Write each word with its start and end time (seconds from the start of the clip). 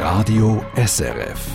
Radio 0.00 0.64
SRF. 0.76 1.46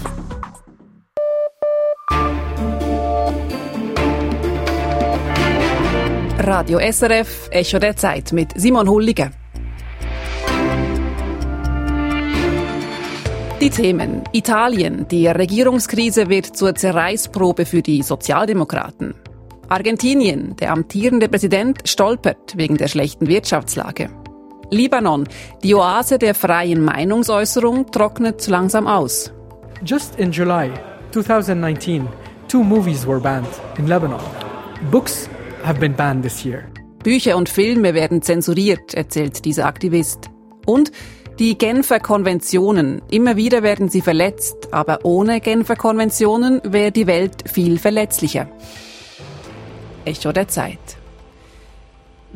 Radio 6.38 6.79
SRF, 6.79 7.50
Echo 7.50 7.79
der 7.79 7.96
Zeit 7.96 8.34
mit 8.34 8.50
Simon 8.55 8.88
Hulliger. 8.88 9.31
Die 13.60 13.71
Themen. 13.71 14.21
Italien. 14.31 15.07
Die 15.07 15.25
Regierungskrise 15.25 16.30
wird 16.30 16.45
zur 16.45 16.75
Zerreißprobe 16.75 17.66
für 17.66 17.81
die 17.81 18.03
Sozialdemokraten. 18.03 19.16
Argentinien. 19.70 20.55
Der 20.57 20.71
amtierende 20.71 21.30
Präsident 21.30 21.80
stolpert 21.89 22.55
wegen 22.55 22.77
der 22.77 22.89
schlechten 22.89 23.25
Wirtschaftslage. 23.25 24.12
Libanon. 24.70 25.27
Die 25.63 25.76
Oase 25.76 26.18
der 26.18 26.36
freien 26.36 26.84
Meinungsäußerung 26.84 27.91
trocknet 27.91 28.41
zu 28.41 28.52
langsam 28.52 28.88
aus. 28.88 29.32
Just 29.84 30.18
in 30.18 30.32
July 30.32 30.72
2019, 31.12 32.08
two 32.48 32.64
movies 32.64 33.06
were 33.06 33.20
banned 33.20 33.48
in 33.78 33.88
Lebanon. 33.88 34.22
Books 34.92 35.30
have 35.64 35.80
been 35.80 35.96
banned 35.96 36.23
this 36.23 36.44
year. 36.44 36.64
Bücher 37.04 37.38
und 37.38 37.50
Filme 37.50 37.94
werden 37.94 38.22
zensuriert, 38.22 38.94
erzählt 38.94 39.46
dieser 39.46 39.66
Aktivist. 39.66 40.30
Und 40.66 40.92
die 41.38 41.58
Genfer 41.58 42.00
Konventionen. 42.00 43.02
Immer 43.12 43.36
wieder 43.36 43.62
werden 43.62 43.90
sie 43.90 44.02
verletzt, 44.02 44.70
aber 44.72 45.00
ohne 45.04 45.42
Genfer 45.42 45.76
Konventionen 45.76 46.62
wäre 46.64 46.92
die 46.92 47.08
Welt 47.08 47.50
viel 47.50 47.78
verletzlicher. 47.78 48.48
Echo 50.06 50.32
der 50.32 50.48
Zeit. 50.48 50.80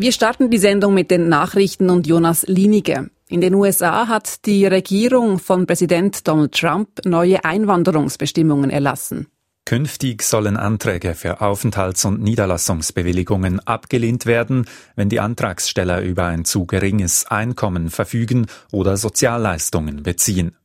Wir 0.02 0.14
starten 0.14 0.50
die 0.50 0.60
Sendung 0.60 0.94
mit 0.94 1.12
den 1.12 1.28
Nachrichten 1.28 1.90
und 1.90 2.08
Jonas 2.08 2.46
Linige. 2.48 3.10
In 3.28 3.42
den 3.42 3.54
USA 3.54 4.08
hat 4.08 4.46
die 4.46 4.66
Regierung 4.66 5.40
von 5.40 5.68
Präsident 5.68 6.26
Donald 6.26 6.54
Trump 6.54 6.88
neue 7.04 7.44
Einwanderungsbestimmungen 7.44 8.70
erlassen. 8.70 9.28
Künftig 9.66 10.24
sollen 10.24 10.56
Anträge 10.56 11.16
für 11.16 11.42
Aufenthalts- 11.42 12.06
und 12.06 12.22
Niederlassungsbewilligungen 12.22 13.60
abgelehnt 13.68 14.26
werden, 14.26 14.68
wenn 14.96 15.10
die 15.10 15.20
Antragsteller 15.20 16.02
über 16.02 16.28
ein 16.28 16.46
zu 16.46 16.66
geringes 16.66 17.26
Einkommen 17.28 17.90
verfügen 17.90 18.46
oder 18.72 18.96
Sozialleistungen 18.96 20.04
beziehen. 20.04 20.56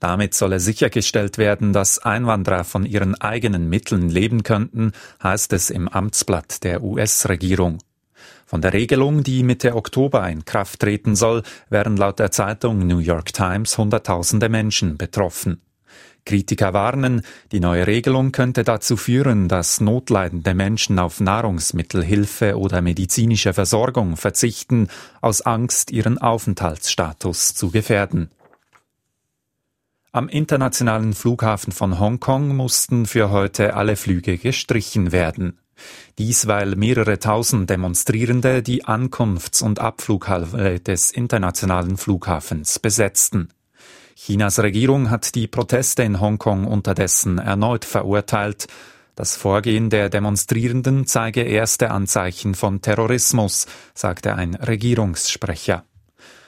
Damit 0.00 0.34
solle 0.34 0.58
sichergestellt 0.58 1.38
werden, 1.38 1.72
dass 1.72 2.00
Einwanderer 2.00 2.64
von 2.64 2.84
ihren 2.84 3.14
eigenen 3.14 3.68
Mitteln 3.68 4.08
leben 4.08 4.42
könnten, 4.42 4.90
heißt 5.22 5.52
es 5.52 5.70
im 5.70 5.86
Amtsblatt 5.86 6.64
der 6.64 6.82
US-Regierung. 6.82 7.78
Von 8.52 8.60
der 8.60 8.74
Regelung, 8.74 9.22
die 9.22 9.44
Mitte 9.44 9.74
Oktober 9.74 10.28
in 10.28 10.44
Kraft 10.44 10.80
treten 10.80 11.16
soll, 11.16 11.42
wären 11.70 11.96
laut 11.96 12.18
der 12.18 12.30
Zeitung 12.32 12.86
New 12.86 12.98
York 12.98 13.32
Times 13.32 13.78
Hunderttausende 13.78 14.50
Menschen 14.50 14.98
betroffen. 14.98 15.62
Kritiker 16.26 16.74
warnen, 16.74 17.22
die 17.50 17.60
neue 17.60 17.86
Regelung 17.86 18.30
könnte 18.30 18.62
dazu 18.62 18.98
führen, 18.98 19.48
dass 19.48 19.80
notleidende 19.80 20.52
Menschen 20.52 20.98
auf 20.98 21.18
Nahrungsmittelhilfe 21.18 22.58
oder 22.58 22.82
medizinische 22.82 23.54
Versorgung 23.54 24.18
verzichten, 24.18 24.88
aus 25.22 25.40
Angst, 25.40 25.90
ihren 25.90 26.18
Aufenthaltsstatus 26.18 27.54
zu 27.54 27.70
gefährden. 27.70 28.28
Am 30.12 30.28
internationalen 30.28 31.14
Flughafen 31.14 31.72
von 31.72 31.98
Hongkong 31.98 32.54
mussten 32.54 33.06
für 33.06 33.30
heute 33.30 33.72
alle 33.72 33.96
Flüge 33.96 34.36
gestrichen 34.36 35.10
werden. 35.10 35.58
Dies, 36.18 36.46
weil 36.46 36.76
mehrere 36.76 37.18
tausend 37.18 37.70
Demonstrierende 37.70 38.62
die 38.62 38.84
Ankunfts- 38.84 39.62
und 39.62 39.78
Abflughalle 39.80 40.80
des 40.80 41.10
internationalen 41.10 41.96
Flughafens 41.96 42.78
besetzten. 42.78 43.48
Chinas 44.14 44.58
Regierung 44.58 45.10
hat 45.10 45.34
die 45.34 45.48
Proteste 45.48 46.02
in 46.02 46.20
Hongkong 46.20 46.66
unterdessen 46.66 47.38
erneut 47.38 47.84
verurteilt. 47.84 48.66
Das 49.14 49.36
Vorgehen 49.36 49.90
der 49.90 50.10
Demonstrierenden 50.10 51.06
zeige 51.06 51.42
erste 51.42 51.90
Anzeichen 51.90 52.54
von 52.54 52.80
Terrorismus, 52.80 53.66
sagte 53.94 54.34
ein 54.34 54.54
Regierungssprecher. 54.54 55.84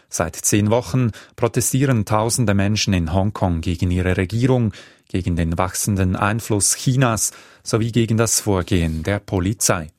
Seit 0.09 0.37
zehn 0.37 0.71
Wochen 0.71 1.11
protestieren 1.37 2.05
tausende 2.05 2.55
Menschen 2.55 2.95
in 2.95 3.13
Hongkong 3.13 3.61
gegen 3.61 3.91
ihre 3.91 4.17
Regierung, 4.17 4.73
gegen 5.09 5.37
den 5.37 5.59
wachsenden 5.59 6.17
Einfluss 6.17 6.77
Chinas 6.77 7.33
sowie 7.63 7.93
gegen 7.93 8.17
das 8.17 8.41
Vorgehen 8.41 9.03
der 9.03 9.19
Polizei. 9.19 9.91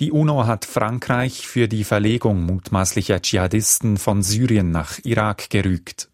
Die 0.00 0.12
UNO 0.12 0.46
hat 0.46 0.64
Frankreich 0.64 1.48
für 1.48 1.66
die 1.66 1.82
Verlegung 1.82 2.44
mutmaßlicher 2.46 3.20
Dschihadisten 3.20 3.96
von 3.96 4.22
Syrien 4.22 4.70
nach 4.70 5.00
Irak 5.02 5.50
gerügt. 5.50 6.08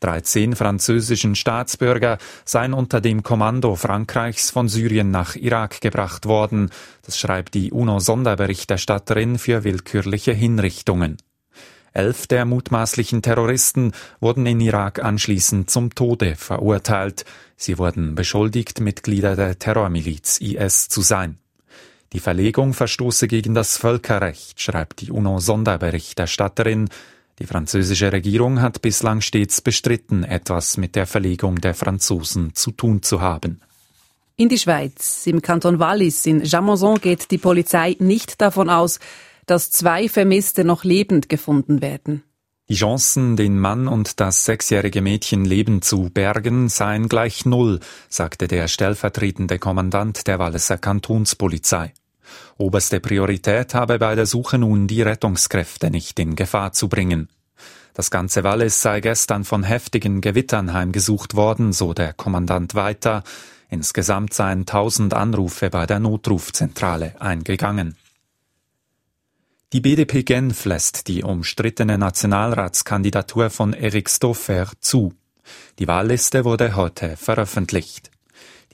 13 0.00 0.56
französischen 0.56 1.36
Staatsbürger 1.36 2.18
seien 2.44 2.74
unter 2.74 3.00
dem 3.00 3.22
Kommando 3.22 3.76
Frankreichs 3.76 4.50
von 4.50 4.68
Syrien 4.68 5.12
nach 5.12 5.36
Irak 5.36 5.80
gebracht 5.80 6.26
worden, 6.26 6.70
das 7.02 7.16
schreibt 7.16 7.54
die 7.54 7.70
UNO-Sonderberichterstatterin 7.70 9.38
für 9.38 9.62
willkürliche 9.62 10.32
Hinrichtungen. 10.32 11.18
Elf 11.92 12.26
der 12.26 12.44
mutmaßlichen 12.44 13.22
Terroristen 13.22 13.92
wurden 14.20 14.46
in 14.46 14.60
Irak 14.60 15.02
anschließend 15.02 15.70
zum 15.70 15.94
Tode 15.94 16.36
verurteilt. 16.36 17.24
Sie 17.56 17.78
wurden 17.78 18.14
beschuldigt, 18.14 18.80
Mitglieder 18.80 19.36
der 19.36 19.58
Terrormiliz 19.58 20.40
IS 20.40 20.88
zu 20.88 21.02
sein. 21.02 21.38
Die 22.12 22.20
Verlegung 22.20 22.74
verstoße 22.74 23.26
gegen 23.28 23.54
das 23.54 23.76
Völkerrecht, 23.76 24.60
schreibt 24.60 25.00
die 25.00 25.10
UNO-Sonderberichterstatterin. 25.10 26.88
Die 27.38 27.46
französische 27.46 28.12
Regierung 28.12 28.60
hat 28.60 28.82
bislang 28.82 29.20
stets 29.20 29.60
bestritten, 29.60 30.22
etwas 30.22 30.76
mit 30.76 30.94
der 30.94 31.06
Verlegung 31.06 31.56
der 31.56 31.74
Franzosen 31.74 32.54
zu 32.54 32.70
tun 32.70 33.02
zu 33.02 33.20
haben. 33.20 33.60
In 34.36 34.48
die 34.48 34.58
Schweiz, 34.58 35.26
im 35.26 35.40
Kanton 35.40 35.78
Wallis 35.78 36.26
in 36.26 36.42
Jamonson 36.42 37.00
geht 37.00 37.30
die 37.30 37.38
Polizei 37.38 37.96
nicht 37.98 38.40
davon 38.40 38.70
aus, 38.70 38.98
dass 39.46 39.70
zwei 39.70 40.08
Vermisste 40.08 40.64
noch 40.64 40.84
lebend 40.84 41.28
gefunden 41.28 41.82
werden. 41.82 42.22
Die 42.68 42.76
Chancen, 42.76 43.36
den 43.36 43.58
Mann 43.58 43.88
und 43.88 44.20
das 44.20 44.44
sechsjährige 44.44 45.02
Mädchen 45.02 45.44
lebend 45.44 45.84
zu 45.84 46.08
bergen, 46.08 46.68
seien 46.68 47.08
gleich 47.08 47.44
null, 47.44 47.80
sagte 48.08 48.48
der 48.48 48.68
stellvertretende 48.68 49.58
Kommandant 49.58 50.26
der 50.26 50.38
Walliser 50.38 50.78
Kantonspolizei. 50.78 51.92
Oberste 52.56 53.00
Priorität 53.00 53.74
habe 53.74 53.98
bei 53.98 54.14
der 54.14 54.26
Suche 54.26 54.58
nun 54.58 54.86
die 54.86 55.02
Rettungskräfte 55.02 55.90
nicht 55.90 56.18
in 56.18 56.36
Gefahr 56.36 56.72
zu 56.72 56.88
bringen. 56.88 57.28
Das 57.94 58.10
ganze 58.10 58.42
Wallis 58.42 58.80
sei 58.80 59.00
gestern 59.00 59.44
von 59.44 59.64
heftigen 59.64 60.22
Gewittern 60.22 60.72
heimgesucht 60.72 61.34
worden, 61.34 61.74
so 61.74 61.92
der 61.92 62.14
Kommandant 62.14 62.74
weiter. 62.74 63.22
Insgesamt 63.68 64.32
seien 64.32 64.64
tausend 64.64 65.12
Anrufe 65.12 65.68
bei 65.68 65.84
der 65.84 65.98
Notrufzentrale 65.98 67.20
eingegangen. 67.20 67.96
Die 69.72 69.80
BDP 69.80 70.22
Genf 70.22 70.66
lässt 70.66 71.08
die 71.08 71.22
umstrittene 71.22 71.96
Nationalratskandidatur 71.96 73.48
von 73.48 73.72
Eric 73.72 74.10
Stoffer 74.10 74.70
zu. 74.80 75.14
Die 75.78 75.88
Wahlliste 75.88 76.44
wurde 76.44 76.76
heute 76.76 77.16
veröffentlicht. 77.16 78.10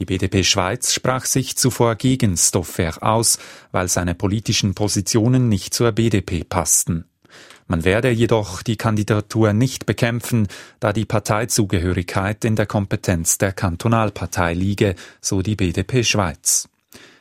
Die 0.00 0.06
BDP 0.06 0.42
Schweiz 0.42 0.92
sprach 0.92 1.24
sich 1.24 1.56
zuvor 1.56 1.94
gegen 1.94 2.36
Stoffer 2.36 3.00
aus, 3.00 3.38
weil 3.70 3.86
seine 3.86 4.16
politischen 4.16 4.74
Positionen 4.74 5.48
nicht 5.48 5.72
zur 5.72 5.92
BDP 5.92 6.42
passten. 6.42 7.04
Man 7.68 7.84
werde 7.84 8.10
jedoch 8.10 8.62
die 8.62 8.76
Kandidatur 8.76 9.52
nicht 9.52 9.86
bekämpfen, 9.86 10.48
da 10.80 10.92
die 10.92 11.04
Parteizugehörigkeit 11.04 12.44
in 12.44 12.56
der 12.56 12.66
Kompetenz 12.66 13.38
der 13.38 13.52
Kantonalpartei 13.52 14.52
liege, 14.52 14.96
so 15.20 15.42
die 15.42 15.54
BDP 15.54 16.02
Schweiz. 16.02 16.68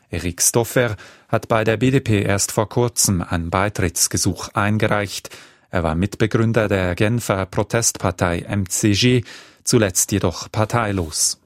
Erik 0.10 0.42
Stoffer 0.42 0.96
hat 1.28 1.48
bei 1.48 1.64
der 1.64 1.78
BDP 1.78 2.22
erst 2.24 2.52
vor 2.52 2.70
kurzem 2.70 3.22
ein 3.22 3.50
Beitrittsgesuch 3.50 4.50
eingereicht. 4.54 5.30
Er 5.70 5.84
war 5.84 5.96
Mitbegründer 5.96 6.70
der 6.70 6.96
Genfer 6.96 7.46
Protestpartei 7.46 8.46
MCG, 8.48 9.24
zuletzt 9.64 10.12
jedoch 10.14 10.50
parteilos. 10.52 11.40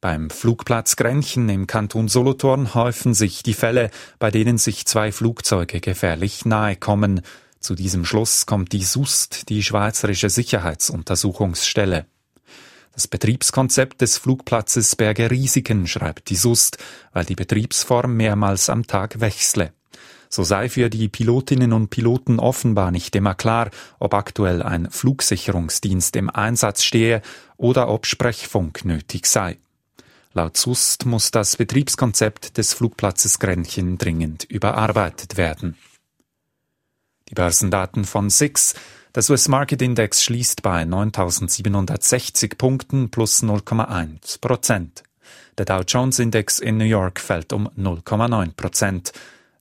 Beim 0.00 0.28
Flugplatz 0.28 0.96
Grenchen 0.96 1.48
im 1.48 1.66
Kanton 1.66 2.08
Solothurn 2.08 2.74
häufen 2.74 3.14
sich 3.14 3.42
die 3.42 3.54
Fälle, 3.54 3.90
bei 4.18 4.30
denen 4.30 4.58
sich 4.58 4.84
zwei 4.84 5.12
Flugzeuge 5.12 5.80
gefährlich 5.80 6.44
nahe 6.44 6.76
kommen. 6.76 7.22
Zu 7.58 7.74
diesem 7.74 8.04
Schluss 8.04 8.44
kommt 8.44 8.72
die 8.72 8.84
SUST, 8.84 9.48
die 9.48 9.62
Schweizerische 9.62 10.28
Sicherheitsuntersuchungsstelle. 10.28 12.06
Das 12.94 13.08
Betriebskonzept 13.08 14.00
des 14.00 14.18
Flugplatzes 14.18 14.94
berge 14.94 15.30
Risiken, 15.30 15.88
schreibt 15.88 16.30
die 16.30 16.36
SUST, 16.36 16.78
weil 17.12 17.24
die 17.24 17.34
Betriebsform 17.34 18.16
mehrmals 18.16 18.70
am 18.70 18.86
Tag 18.86 19.20
wechsle. 19.20 19.72
So 20.28 20.44
sei 20.44 20.68
für 20.68 20.90
die 20.90 21.08
Pilotinnen 21.08 21.72
und 21.72 21.90
Piloten 21.90 22.38
offenbar 22.38 22.92
nicht 22.92 23.14
immer 23.16 23.34
klar, 23.34 23.70
ob 23.98 24.14
aktuell 24.14 24.62
ein 24.62 24.90
Flugsicherungsdienst 24.90 26.14
im 26.16 26.30
Einsatz 26.30 26.84
stehe 26.84 27.22
oder 27.56 27.88
ob 27.88 28.06
Sprechfunk 28.06 28.84
nötig 28.84 29.26
sei. 29.26 29.58
Laut 30.32 30.56
SUST 30.56 31.06
muss 31.06 31.30
das 31.30 31.56
Betriebskonzept 31.56 32.58
des 32.58 32.74
Flugplatzes 32.74 33.38
Grenchen 33.38 33.98
dringend 33.98 34.44
überarbeitet 34.44 35.36
werden. 35.36 35.76
Die 37.28 37.34
Börsendaten 37.34 38.04
von 38.04 38.30
SIX. 38.30 38.74
Der 39.14 39.22
Swiss 39.22 39.46
Market 39.46 39.80
Index 39.80 40.24
schließt 40.24 40.62
bei 40.62 40.82
9.760 40.82 42.58
Punkten 42.58 43.10
plus 43.10 43.44
0,1 43.44 44.40
Prozent. 44.40 45.04
Der 45.56 45.66
Dow 45.66 45.82
Jones 45.86 46.18
Index 46.18 46.58
in 46.58 46.78
New 46.78 46.84
York 46.84 47.20
fällt 47.20 47.52
um 47.52 47.68
0,9 47.78 48.56
Prozent. 48.56 49.12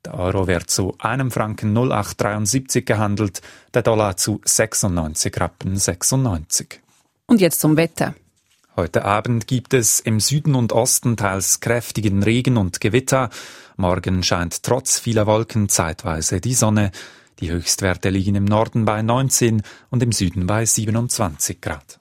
Der 0.04 0.16
Euro 0.16 0.48
wird 0.48 0.72
zu 0.72 0.96
einem 0.98 1.30
Franken 1.30 1.72
0,873 1.72 2.84
gehandelt, 2.84 3.44
der 3.76 3.84
Dollar 3.84 4.18
zu 4.18 4.42
96 4.44 5.40
Rappen 5.40 5.78
96. 5.78 6.82
Und 7.28 7.40
jetzt 7.40 7.62
zum 7.62 7.78
Wetter. 7.78 8.16
Heute 8.76 9.06
Abend 9.06 9.46
gibt 9.46 9.76
es 9.76 10.00
im 10.00 10.20
Süden 10.20 10.56
und 10.56 10.74
Osten 10.74 11.16
teils 11.16 11.60
kräftigen 11.60 12.24
Regen 12.24 12.58
und 12.58 12.82
Gewitter. 12.82 13.30
Morgen 13.78 14.24
scheint 14.24 14.64
trotz 14.64 14.98
vieler 14.98 15.28
Wolken 15.28 15.70
zeitweise 15.70 16.42
die 16.42 16.56
Sonne. 16.56 16.92
Die 17.44 17.52
Höchstwerte 17.52 18.10
liegen 18.10 18.36
im 18.36 18.46
Norden 18.46 18.86
bei 18.86 19.02
19 19.02 19.64
und 19.90 20.02
im 20.02 20.14
Süden 20.14 20.48
bei 20.48 20.66
27 20.66 21.60
Grad. 21.60 22.00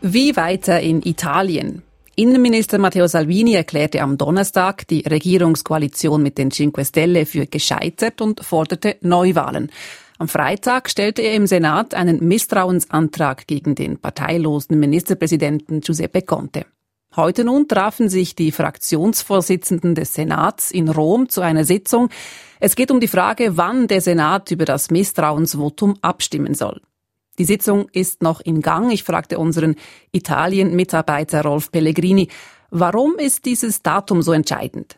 Wie 0.00 0.36
weiter 0.36 0.78
in 0.78 1.02
Italien? 1.02 1.82
Innenminister 2.14 2.78
Matteo 2.78 3.08
Salvini 3.08 3.54
erklärte 3.54 4.02
am 4.02 4.16
Donnerstag 4.16 4.86
die 4.86 5.00
Regierungskoalition 5.00 6.22
mit 6.22 6.38
den 6.38 6.52
Cinque 6.52 6.84
Stelle 6.84 7.26
für 7.26 7.46
gescheitert 7.46 8.20
und 8.20 8.44
forderte 8.44 8.94
Neuwahlen. 9.00 9.72
Am 10.18 10.28
Freitag 10.28 10.88
stellte 10.88 11.22
er 11.22 11.34
im 11.34 11.48
Senat 11.48 11.92
einen 11.92 12.24
Misstrauensantrag 12.24 13.48
gegen 13.48 13.74
den 13.74 13.98
parteilosen 13.98 14.78
Ministerpräsidenten 14.78 15.80
Giuseppe 15.80 16.22
Conte. 16.22 16.66
Heute 17.16 17.44
nun 17.44 17.68
trafen 17.68 18.08
sich 18.08 18.34
die 18.34 18.50
Fraktionsvorsitzenden 18.50 19.94
des 19.94 20.14
Senats 20.14 20.72
in 20.72 20.88
Rom 20.88 21.28
zu 21.28 21.42
einer 21.42 21.64
Sitzung. 21.64 22.08
Es 22.58 22.74
geht 22.74 22.90
um 22.90 22.98
die 22.98 23.06
Frage, 23.06 23.56
wann 23.56 23.86
der 23.86 24.00
Senat 24.00 24.50
über 24.50 24.64
das 24.64 24.90
Misstrauensvotum 24.90 25.96
abstimmen 26.02 26.54
soll. 26.54 26.80
Die 27.38 27.44
Sitzung 27.44 27.88
ist 27.92 28.22
noch 28.22 28.40
in 28.40 28.62
Gang. 28.62 28.90
Ich 28.90 29.04
fragte 29.04 29.38
unseren 29.38 29.76
Italien-Mitarbeiter 30.10 31.42
Rolf 31.42 31.70
Pellegrini, 31.70 32.28
warum 32.70 33.16
ist 33.16 33.44
dieses 33.44 33.82
Datum 33.82 34.20
so 34.20 34.32
entscheidend? 34.32 34.96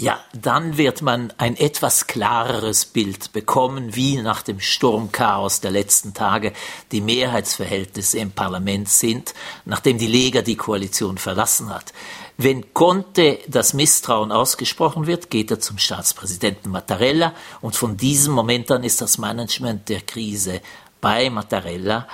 Ja, 0.00 0.18
dann 0.32 0.78
wird 0.78 1.02
man 1.02 1.30
ein 1.36 1.58
etwas 1.58 2.06
klareres 2.06 2.86
Bild 2.86 3.34
bekommen, 3.34 3.94
wie 3.94 4.16
nach 4.16 4.40
dem 4.40 4.58
Sturmchaos 4.58 5.60
der 5.60 5.72
letzten 5.72 6.14
Tage 6.14 6.54
die 6.90 7.02
Mehrheitsverhältnisse 7.02 8.18
im 8.18 8.30
Parlament 8.30 8.88
sind, 8.88 9.34
nachdem 9.66 9.98
die 9.98 10.06
Lega 10.06 10.40
die 10.40 10.56
Koalition 10.56 11.18
verlassen 11.18 11.68
hat. 11.68 11.92
Wenn 12.38 12.72
Conte 12.72 13.40
das 13.46 13.74
Misstrauen 13.74 14.32
ausgesprochen 14.32 15.06
wird, 15.06 15.28
geht 15.28 15.50
er 15.50 15.60
zum 15.60 15.76
Staatspräsidenten 15.76 16.70
Mattarella 16.70 17.34
und 17.60 17.76
von 17.76 17.98
diesem 17.98 18.32
Moment 18.32 18.70
an 18.70 18.84
ist 18.84 19.02
das 19.02 19.18
Management 19.18 19.90
der 19.90 20.00
Krise 20.00 20.62
bei 21.02 21.28
Mattarella 21.28 22.08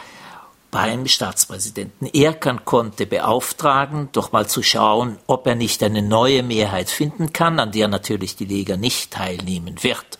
beim 0.77 1.07
Staatspräsidenten. 1.07 2.07
Er 2.13 2.35
kann 2.35 2.67
Conte 2.67 3.07
beauftragen, 3.07 4.11
doch 4.13 4.33
mal 4.33 4.47
zu 4.47 4.63
schauen, 4.63 5.17
ob 5.27 5.47
er 5.47 5.55
nicht 5.55 5.83
eine 5.83 6.03
neue 6.03 6.43
Mehrheit 6.43 6.91
finden 6.91 7.33
kann, 7.33 7.59
an 7.59 7.73
der 7.73 7.89
natürlich 7.89 8.37
die 8.37 8.45
Lega 8.45 8.77
nicht 8.77 9.11
teilnehmen 9.11 9.83
wird. 9.83 10.19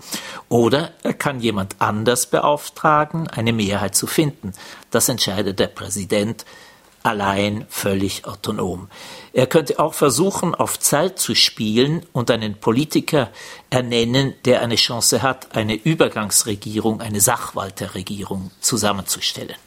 Oder 0.49 0.93
er 1.03 1.13
kann 1.13 1.41
jemand 1.41 1.77
anders 1.79 2.25
beauftragen, 2.25 3.29
eine 3.29 3.53
Mehrheit 3.53 3.95
zu 3.95 4.07
finden. 4.07 4.55
Das 4.91 5.11
entscheidet 5.11 5.59
der 5.59 5.67
Präsident 5.67 6.47
allein 7.03 7.67
völlig 7.69 8.25
autonom. 8.25 8.89
Er 9.35 9.47
könnte 9.47 9.79
auch 9.79 9.93
versuchen, 9.93 10.55
auf 10.55 10.81
Zeit 10.81 11.19
zu 11.19 11.35
spielen 11.35 12.07
und 12.15 12.31
einen 12.31 12.59
Politiker 12.59 13.29
ernennen, 13.69 14.33
der 14.47 14.63
eine 14.63 14.77
Chance 14.77 15.21
hat, 15.21 15.55
eine 15.55 15.75
Übergangsregierung, 15.75 17.03
eine 17.03 17.21
Sachwalterregierung 17.21 18.53
zusammenzustellen. 18.61 19.66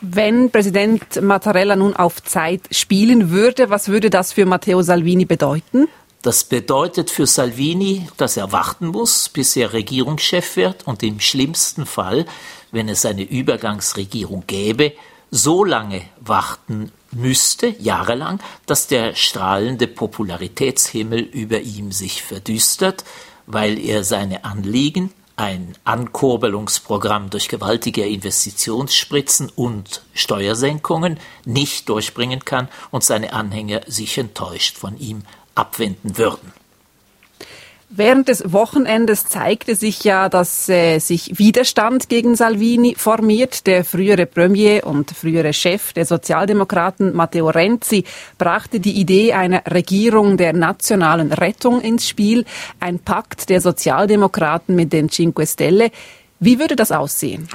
Wenn 0.00 0.50
Präsident 0.50 1.22
Mattarella 1.22 1.74
nun 1.74 1.96
auf 1.96 2.22
Zeit 2.22 2.62
spielen 2.70 3.30
würde, 3.30 3.70
was 3.70 3.88
würde 3.88 4.10
das 4.10 4.32
für 4.32 4.44
Matteo 4.44 4.82
Salvini 4.82 5.24
bedeuten? 5.24 5.88
Das 6.22 6.44
bedeutet 6.44 7.10
für 7.10 7.26
Salvini, 7.26 8.08
dass 8.16 8.36
er 8.36 8.52
warten 8.52 8.88
muss, 8.88 9.28
bis 9.28 9.56
er 9.56 9.72
Regierungschef 9.72 10.56
wird 10.56 10.86
und 10.86 11.02
im 11.02 11.20
schlimmsten 11.20 11.86
Fall, 11.86 12.26
wenn 12.72 12.88
es 12.88 13.06
eine 13.06 13.22
Übergangsregierung 13.22 14.44
gäbe, 14.46 14.92
so 15.30 15.64
lange 15.64 16.02
warten 16.20 16.92
müsste, 17.12 17.68
jahrelang, 17.78 18.40
dass 18.66 18.88
der 18.88 19.14
strahlende 19.14 19.86
Popularitätshimmel 19.86 21.20
über 21.20 21.60
ihm 21.60 21.92
sich 21.92 22.22
verdüstert, 22.22 23.04
weil 23.46 23.78
er 23.78 24.04
seine 24.04 24.44
Anliegen, 24.44 25.12
ein 25.36 25.76
Ankurbelungsprogramm 25.84 27.28
durch 27.30 27.48
gewaltige 27.48 28.06
Investitionsspritzen 28.06 29.52
und 29.54 30.02
Steuersenkungen 30.14 31.20
nicht 31.44 31.88
durchbringen 31.88 32.44
kann 32.44 32.68
und 32.90 33.04
seine 33.04 33.34
Anhänger 33.34 33.82
sich 33.86 34.16
enttäuscht 34.16 34.78
von 34.78 34.98
ihm 34.98 35.22
abwenden 35.54 36.16
würden. 36.16 36.52
Während 37.88 38.26
des 38.26 38.52
Wochenendes 38.52 39.26
zeigte 39.26 39.76
sich 39.76 40.02
ja, 40.02 40.28
dass 40.28 40.68
äh, 40.68 40.98
sich 40.98 41.38
Widerstand 41.38 42.08
gegen 42.08 42.34
Salvini 42.34 42.96
formiert. 42.96 43.66
Der 43.68 43.84
frühere 43.84 44.26
Premier 44.26 44.84
und 44.84 45.12
frühere 45.12 45.52
Chef 45.52 45.92
der 45.92 46.04
Sozialdemokraten 46.04 47.14
Matteo 47.14 47.48
Renzi 47.48 48.02
brachte 48.38 48.80
die 48.80 49.00
Idee 49.00 49.34
einer 49.34 49.62
Regierung 49.70 50.36
der 50.36 50.52
nationalen 50.52 51.32
Rettung 51.32 51.80
ins 51.80 52.08
Spiel, 52.08 52.44
ein 52.80 52.98
Pakt 52.98 53.50
der 53.50 53.60
Sozialdemokraten 53.60 54.74
mit 54.74 54.92
den 54.92 55.08
Cinque 55.08 55.46
Stelle. 55.46 55.92
Wie 56.40 56.58
würde 56.58 56.74
das 56.74 56.90
aussehen? 56.90 57.48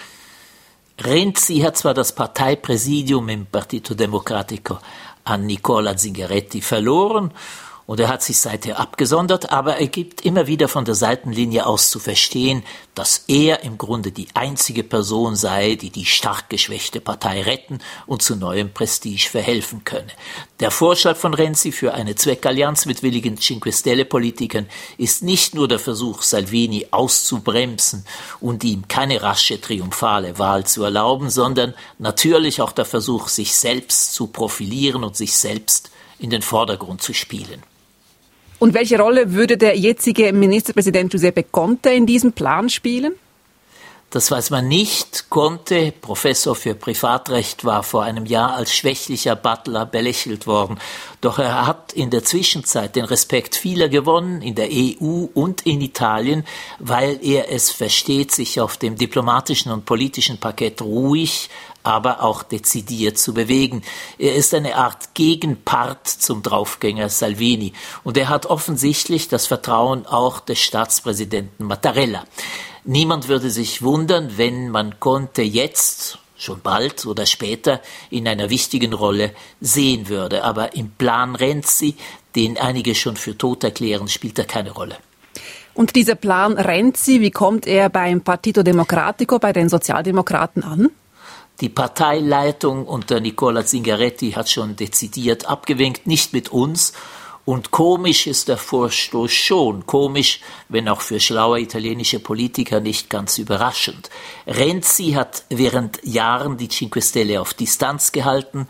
Renzi 0.97 1.59
hat 1.59 1.77
zwar 1.77 1.93
das 1.93 2.15
Parteipräsidium 2.15 3.27
im 3.27 3.47
Partito 3.47 3.95
Democratico 3.95 4.77
an 5.25 5.45
Nicola 5.45 5.97
Zingaretti 5.97 6.61
verloren 6.61 7.31
und 7.91 7.99
er 7.99 8.07
hat 8.07 8.23
sich 8.23 8.39
seither 8.39 8.79
abgesondert, 8.79 9.51
aber 9.51 9.75
er 9.75 9.87
gibt 9.87 10.21
immer 10.21 10.47
wieder 10.47 10.69
von 10.69 10.85
der 10.85 10.95
Seitenlinie 10.95 11.65
aus 11.65 11.89
zu 11.89 11.99
verstehen, 11.99 12.63
dass 12.95 13.25
er 13.27 13.63
im 13.65 13.77
Grunde 13.77 14.13
die 14.13 14.29
einzige 14.33 14.85
Person 14.85 15.35
sei, 15.35 15.75
die 15.75 15.89
die 15.89 16.05
stark 16.05 16.49
geschwächte 16.49 17.01
Partei 17.01 17.41
retten 17.41 17.79
und 18.05 18.21
zu 18.21 18.37
neuem 18.37 18.73
Prestige 18.73 19.29
verhelfen 19.29 19.83
könne. 19.83 20.07
Der 20.61 20.71
Vorschlag 20.71 21.17
von 21.17 21.33
Renzi 21.33 21.73
für 21.73 21.93
eine 21.93 22.15
Zweckallianz 22.15 22.85
mit 22.85 23.03
willigen 23.03 23.35
Cinque 23.35 23.73
Stelle-Politikern 23.73 24.67
ist 24.97 25.21
nicht 25.21 25.53
nur 25.53 25.67
der 25.67 25.79
Versuch, 25.79 26.21
Salvini 26.21 26.87
auszubremsen 26.91 28.05
und 28.39 28.63
ihm 28.63 28.87
keine 28.87 29.21
rasche 29.21 29.59
triumphale 29.59 30.39
Wahl 30.39 30.65
zu 30.65 30.85
erlauben, 30.85 31.29
sondern 31.29 31.73
natürlich 31.99 32.61
auch 32.61 32.71
der 32.71 32.85
Versuch, 32.85 33.27
sich 33.27 33.53
selbst 33.53 34.13
zu 34.13 34.27
profilieren 34.27 35.03
und 35.03 35.17
sich 35.17 35.35
selbst 35.35 35.91
in 36.19 36.29
den 36.29 36.41
Vordergrund 36.41 37.01
zu 37.01 37.13
spielen. 37.13 37.61
Und 38.61 38.75
welche 38.75 38.99
Rolle 38.99 39.33
würde 39.33 39.57
der 39.57 39.75
jetzige 39.75 40.31
Ministerpräsident 40.31 41.09
Giuseppe 41.09 41.41
Conte 41.41 41.89
in 41.89 42.05
diesem 42.05 42.31
Plan 42.31 42.69
spielen? 42.69 43.15
Das 44.11 44.29
weiß 44.29 44.51
man 44.51 44.67
nicht. 44.67 45.29
Conte, 45.29 45.91
Professor 45.99 46.53
für 46.53 46.75
Privatrecht, 46.75 47.65
war 47.65 47.81
vor 47.81 48.03
einem 48.03 48.27
Jahr 48.27 48.53
als 48.53 48.75
schwächlicher 48.75 49.35
Butler 49.35 49.87
belächelt 49.87 50.45
worden. 50.45 50.77
Doch 51.21 51.39
er 51.39 51.65
hat 51.65 51.93
in 51.93 52.11
der 52.11 52.23
Zwischenzeit 52.23 52.95
den 52.95 53.05
Respekt 53.05 53.55
vieler 53.55 53.89
gewonnen, 53.89 54.43
in 54.43 54.53
der 54.53 54.69
EU 54.69 55.25
und 55.33 55.65
in 55.65 55.81
Italien, 55.81 56.45
weil 56.77 57.17
er 57.23 57.51
es 57.51 57.71
versteht, 57.71 58.31
sich 58.31 58.59
auf 58.59 58.77
dem 58.77 58.95
diplomatischen 58.95 59.71
und 59.71 59.85
politischen 59.85 60.37
Parkett 60.37 60.83
ruhig, 60.83 61.49
aber 61.83 62.23
auch 62.23 62.43
dezidiert 62.43 63.17
zu 63.17 63.33
bewegen. 63.33 63.81
Er 64.17 64.35
ist 64.35 64.53
eine 64.53 64.75
Art 64.75 65.13
Gegenpart 65.13 66.07
zum 66.07 66.43
Draufgänger 66.43 67.09
Salvini 67.09 67.73
und 68.03 68.17
er 68.17 68.29
hat 68.29 68.45
offensichtlich 68.45 69.27
das 69.27 69.47
Vertrauen 69.47 70.05
auch 70.05 70.39
des 70.39 70.59
Staatspräsidenten 70.59 71.65
Mattarella. 71.65 72.23
Niemand 72.83 73.27
würde 73.27 73.49
sich 73.49 73.81
wundern, 73.81 74.37
wenn 74.37 74.69
man 74.69 74.99
konnte 74.99 75.43
jetzt 75.43 76.17
schon 76.35 76.61
bald 76.61 77.05
oder 77.05 77.25
später 77.25 77.81
in 78.09 78.27
einer 78.27 78.49
wichtigen 78.49 78.93
Rolle 78.93 79.31
sehen 79.59 80.09
würde. 80.09 80.43
Aber 80.43 80.75
im 80.75 80.89
Plan 80.89 81.35
Renzi, 81.35 81.95
den 82.35 82.57
einige 82.57 82.95
schon 82.95 83.15
für 83.15 83.37
tot 83.37 83.63
erklären, 83.63 84.07
spielt 84.07 84.39
er 84.39 84.45
keine 84.45 84.71
Rolle. 84.71 84.97
Und 85.73 85.95
dieser 85.95 86.15
Plan 86.15 86.53
Renzi, 86.57 87.21
wie 87.21 87.31
kommt 87.31 87.65
er 87.65 87.89
beim 87.89 88.21
Partito 88.21 88.63
Democratico, 88.63 89.39
bei 89.39 89.53
den 89.53 89.69
Sozialdemokraten 89.69 90.63
an? 90.63 90.89
Die 91.59 91.69
Parteileitung 91.69 92.87
unter 92.87 93.19
Nicola 93.19 93.65
Zingaretti 93.65 94.31
hat 94.31 94.49
schon 94.49 94.75
dezidiert 94.75 95.45
abgewinkt, 95.45 96.07
nicht 96.07 96.33
mit 96.33 96.49
uns. 96.49 96.93
Und 97.43 97.71
komisch 97.71 98.27
ist 98.27 98.47
der 98.47 98.57
Vorstoß 98.57 99.31
schon, 99.31 99.87
komisch, 99.87 100.41
wenn 100.69 100.87
auch 100.87 101.01
für 101.01 101.19
schlaue 101.19 101.59
italienische 101.59 102.19
Politiker 102.19 102.79
nicht 102.79 103.09
ganz 103.09 103.39
überraschend. 103.39 104.11
Renzi 104.45 105.13
hat 105.13 105.43
während 105.49 105.99
Jahren 106.03 106.57
die 106.57 106.69
Cinque 106.69 107.01
Stelle 107.01 107.41
auf 107.41 107.55
Distanz 107.55 108.11
gehalten, 108.11 108.67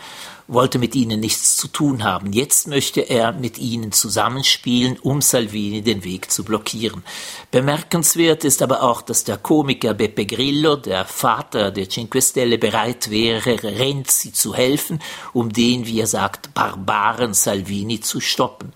wollte 0.48 0.80
mit 0.80 0.96
ihnen 0.96 1.20
nichts 1.20 1.56
zu 1.58 1.68
tun 1.68 2.04
haben. 2.04 2.34
Jetzt 2.34 2.68
möchte 2.68 3.02
er 3.02 3.32
mit 3.32 3.58
ihnen 3.58 3.92
zusammenspielen, 3.92 4.98
um 5.00 5.22
Salvini 5.22 5.82
den 5.82 6.04
Weg 6.04 6.32
zu 6.32 6.44
blockieren. 6.44 7.04
Bemerkenswert 7.52 8.44
ist 8.44 8.62
aber 8.62 8.84
auch, 8.84 9.02
dass 9.02 9.24
der 9.24 9.38
Komiker 9.38 9.94
Beppe 9.94 10.26
Grillo, 10.26 10.76
der 10.76 11.06
Vater 11.06 11.72
der 11.72 11.88
Cinque 11.88 12.22
Stelle, 12.22 12.58
bereit 12.58 13.10
wäre, 13.10 13.62
Renzi 13.64 14.34
zu 14.34 14.56
helfen, 14.56 15.00
um 15.34 15.54
den, 15.54 15.86
wie 15.86 16.00
er 16.00 16.08
sagt, 16.08 16.54
barbaren 16.54 17.34
Salvini 17.34 18.00
zu 18.00 18.20
stoppen. 18.20 18.74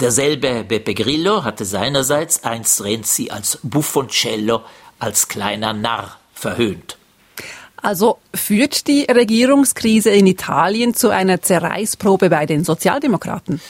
Derselbe 0.00 0.62
Beppe 0.62 0.94
Grillo 0.94 1.42
hatte 1.42 1.64
seinerseits 1.64 2.44
einst 2.44 2.84
Renzi 2.84 3.30
als 3.30 3.58
Buffoncello, 3.62 4.62
als 5.00 5.26
kleiner 5.26 5.72
Narr 5.72 6.18
verhöhnt. 6.34 6.97
Also 7.82 8.18
führt 8.34 8.86
die 8.88 9.04
Regierungskrise 9.04 10.10
in 10.10 10.26
Italien 10.26 10.94
zu 10.94 11.10
einer 11.10 11.40
Zerreißprobe 11.40 12.28
bei 12.28 12.44
den 12.46 12.64
Sozialdemokraten? 12.64 13.60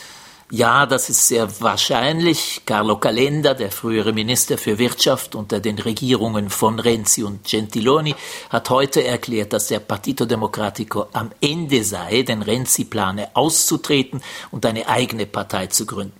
Ja, 0.51 0.87
das 0.87 1.11
ist 1.11 1.27
sehr 1.27 1.47
wahrscheinlich. 1.61 2.61
Carlo 2.65 2.97
Calenda, 2.97 3.53
der 3.53 3.69
frühere 3.69 4.13
Minister 4.13 4.57
für 4.57 4.79
Wirtschaft 4.79 5.35
unter 5.35 5.59
den 5.59 5.77
Regierungen 5.77 6.49
von 6.49 6.79
Renzi 6.79 7.21
und 7.21 7.43
Gentiloni, 7.43 8.15
hat 8.49 8.71
heute 8.71 9.03
erklärt, 9.03 9.53
dass 9.53 9.67
der 9.67 9.79
Partito 9.79 10.25
Democratico 10.25 11.05
am 11.13 11.29
Ende 11.39 11.83
sei, 11.83 12.23
denn 12.23 12.41
Renzi 12.41 12.85
plane 12.85 13.29
auszutreten 13.35 14.23
und 14.49 14.65
eine 14.65 14.87
eigene 14.87 15.27
Partei 15.27 15.67
zu 15.67 15.85
gründen. 15.85 16.17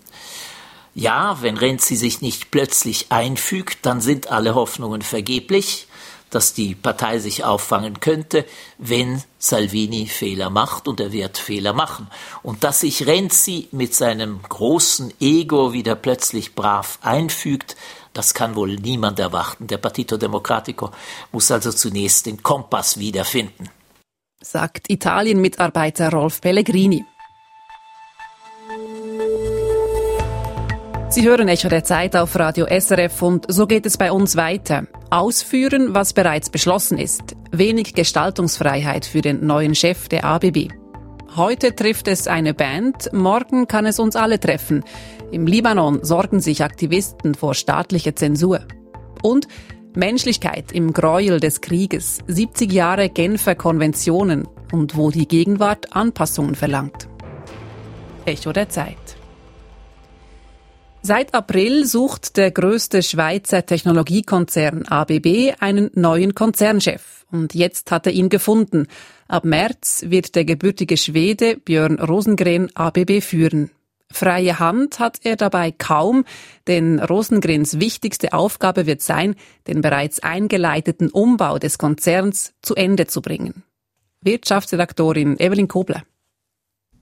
Ja, 0.94 1.40
wenn 1.42 1.58
Renzi 1.58 1.96
sich 1.96 2.22
nicht 2.22 2.52
plötzlich 2.52 3.08
einfügt, 3.10 3.80
dann 3.82 4.00
sind 4.00 4.32
alle 4.32 4.54
Hoffnungen 4.54 5.02
vergeblich 5.02 5.88
dass 6.30 6.54
die 6.54 6.76
Partei 6.76 7.20
sich 7.20 7.44
auffangen 7.44 8.00
könnte, 8.00 8.46
wenn 8.78 9.22
Salvini 9.38 10.08
Fehler 10.08 10.50
macht 10.50 10.88
und 10.88 11.00
er 11.00 11.12
wird 11.12 11.38
Fehler 11.38 11.74
machen. 11.74 12.08
Und 12.44 12.64
dass 12.64 12.82
sich 12.82 13.08
Renzi 13.08 13.68
mit 13.72 13.96
seinem 13.96 14.42
großen 14.48 15.14
Ego 15.20 15.74
wieder 15.74 15.96
plötzlich 15.96 16.56
brav 16.56 17.00
einfügt, 17.02 17.76
das 18.14 18.34
kann 18.34 18.56
wohl 18.56 18.76
niemand 18.76 19.20
erwarten. 19.20 19.68
Der 19.68 19.78
Partito 19.78 20.18
Democratico 20.18 20.92
muss 21.32 21.52
also 21.52 21.72
zunächst 21.72 22.26
den 22.26 22.42
Kompass 22.42 22.98
wiederfinden. 22.98 23.70
Sagt 24.42 24.90
Italien-Mitarbeiter 24.90 26.12
Rolf 26.12 26.42
Pellegrini. 26.42 27.06
Sie 31.10 31.28
hören 31.28 31.48
Echo 31.48 31.70
der 31.70 31.84
Zeit 31.84 32.16
auf 32.16 32.38
Radio 32.38 32.68
SRF 32.68 33.22
und 33.22 33.46
so 33.48 33.66
geht 33.68 33.86
es 33.86 33.98
bei 33.98 34.12
uns 34.12 34.36
weiter. 34.36 34.86
Ausführen, 35.12 35.96
was 35.96 36.14
bereits 36.14 36.50
beschlossen 36.50 36.98
ist. 36.98 37.36
Wenig 37.52 37.94
Gestaltungsfreiheit 37.94 39.06
für 39.06 39.22
den 39.22 39.46
neuen 39.46 39.76
Chef 39.76 40.08
der 40.08 40.26
ABB. 40.26 40.70
Heute 41.36 41.76
trifft 41.76 42.08
es 42.08 42.28
eine 42.28 42.54
Band, 42.54 43.12
morgen 43.14 43.68
kann 43.68 43.86
es 43.86 44.00
uns 44.00 44.16
alle 44.16 44.40
treffen. 44.40 44.84
Im 45.32 45.46
Libanon 45.46 46.04
sorgen 46.04 46.42
sich 46.42 46.64
Aktivisten 46.64 47.36
vor 47.36 47.54
staatlicher 47.54 48.16
Zensur. 48.16 48.62
Und 49.22 49.48
Menschlichkeit 49.96 50.72
im 50.72 50.94
Gräuel 50.94 51.40
des 51.40 51.62
Krieges, 51.62 52.20
70 52.28 52.72
Jahre 52.72 53.10
Genfer 53.10 53.56
Konventionen 53.56 54.48
und 54.72 54.96
wo 54.96 55.10
die 55.12 55.28
Gegenwart 55.28 55.96
Anpassungen 55.96 56.56
verlangt. 56.56 57.08
Echo 58.26 58.52
der 58.52 58.70
Zeit. 58.70 59.09
Seit 61.10 61.34
April 61.34 61.88
sucht 61.88 62.38
der 62.38 62.52
größte 62.52 63.02
Schweizer 63.02 63.66
Technologiekonzern 63.66 64.86
ABB 64.86 65.56
einen 65.60 65.90
neuen 65.96 66.36
Konzernchef. 66.36 67.26
Und 67.32 67.56
jetzt 67.56 67.90
hat 67.90 68.06
er 68.06 68.12
ihn 68.12 68.30
gefunden. 68.30 68.86
Ab 69.28 69.44
März 69.44 70.04
wird 70.06 70.36
der 70.36 70.46
gebürtige 70.46 70.98
Schwede 70.98 71.58
Björn 71.58 71.98
Rosengren 71.98 72.70
ABB 72.76 73.22
führen. 73.22 73.72
Freie 74.12 74.60
Hand 74.60 75.00
hat 75.00 75.22
er 75.24 75.36
dabei 75.36 75.72
kaum, 75.72 76.26
denn 76.68 77.00
Rosengrens 77.00 77.80
wichtigste 77.80 78.34
Aufgabe 78.34 78.86
wird 78.86 79.02
sein, 79.02 79.34
den 79.66 79.82
bereits 79.82 80.20
eingeleiteten 80.20 81.10
Umbau 81.10 81.58
des 81.58 81.80
Konzerns 81.80 82.54
zu 82.62 82.76
Ende 82.76 83.08
zu 83.08 83.24
bringen. 83.24 83.64
Wirtschaftsredaktorin 84.22 85.40
Evelyn 85.40 85.68
Kobler. 85.68 86.04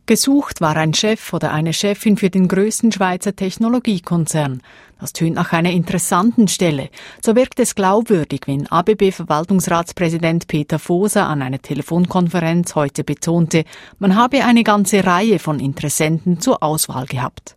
Gesucht 0.07 0.61
war 0.61 0.77
ein 0.77 0.93
Chef 0.93 1.33
oder 1.33 1.51
eine 1.51 1.73
Chefin 1.73 2.15
für 2.15 2.29
den 2.29 2.47
größten 2.47 2.93
Schweizer 2.93 3.35
Technologiekonzern. 3.35 4.61
Das 5.01 5.11
tönt 5.11 5.35
nach 5.35 5.51
einer 5.51 5.71
interessanten 5.71 6.47
Stelle. 6.47 6.89
So 7.21 7.35
wirkt 7.35 7.59
es 7.59 7.75
glaubwürdig, 7.75 8.43
wenn 8.45 8.67
ABB-Verwaltungsratspräsident 8.67 10.47
Peter 10.47 10.79
Foser 10.79 11.27
an 11.27 11.41
einer 11.41 11.61
Telefonkonferenz 11.61 12.73
heute 12.75 13.03
betonte, 13.03 13.65
man 13.99 14.15
habe 14.15 14.45
eine 14.45 14.63
ganze 14.63 15.05
Reihe 15.05 15.39
von 15.39 15.59
Interessenten 15.59 16.39
zur 16.39 16.63
Auswahl 16.63 17.05
gehabt. 17.05 17.56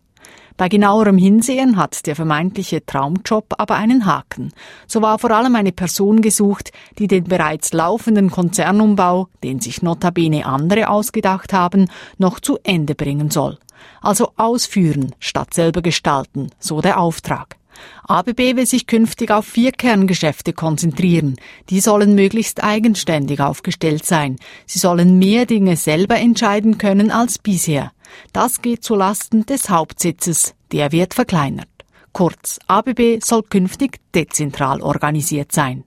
Bei 0.61 0.69
genauerem 0.69 1.17
Hinsehen 1.17 1.75
hat 1.75 2.05
der 2.05 2.15
vermeintliche 2.15 2.85
Traumjob 2.85 3.55
aber 3.57 3.77
einen 3.77 4.05
Haken. 4.05 4.53
So 4.85 5.01
war 5.01 5.17
vor 5.17 5.31
allem 5.31 5.55
eine 5.55 5.71
Person 5.71 6.21
gesucht, 6.21 6.71
die 6.99 7.07
den 7.07 7.23
bereits 7.23 7.73
laufenden 7.73 8.29
Konzernumbau, 8.29 9.27
den 9.41 9.59
sich 9.59 9.81
notabene 9.81 10.45
andere 10.45 10.89
ausgedacht 10.89 11.51
haben, 11.51 11.89
noch 12.19 12.39
zu 12.39 12.59
Ende 12.61 12.93
bringen 12.93 13.31
soll. 13.31 13.57
Also 14.01 14.33
ausführen 14.37 15.15
statt 15.19 15.51
selber 15.55 15.81
gestalten, 15.81 16.51
so 16.59 16.79
der 16.79 16.99
Auftrag. 16.99 17.57
ABB 18.03 18.55
will 18.55 18.67
sich 18.67 18.85
künftig 18.85 19.31
auf 19.31 19.45
vier 19.47 19.71
Kerngeschäfte 19.71 20.53
konzentrieren. 20.53 21.37
Die 21.71 21.79
sollen 21.79 22.13
möglichst 22.13 22.63
eigenständig 22.63 23.39
aufgestellt 23.39 24.05
sein. 24.05 24.35
Sie 24.67 24.77
sollen 24.77 25.17
mehr 25.17 25.47
Dinge 25.47 25.75
selber 25.75 26.17
entscheiden 26.17 26.77
können 26.77 27.09
als 27.09 27.39
bisher. 27.39 27.91
Das 28.33 28.61
geht 28.61 28.83
zu 28.83 28.95
Lasten 28.95 29.45
des 29.45 29.69
Hauptsitzes, 29.69 30.53
der 30.71 30.91
wird 30.91 31.13
verkleinert. 31.13 31.67
Kurz, 32.13 32.59
ABB 32.67 33.19
soll 33.23 33.43
künftig 33.43 33.99
dezentral 34.13 34.81
organisiert 34.81 35.51
sein. 35.51 35.85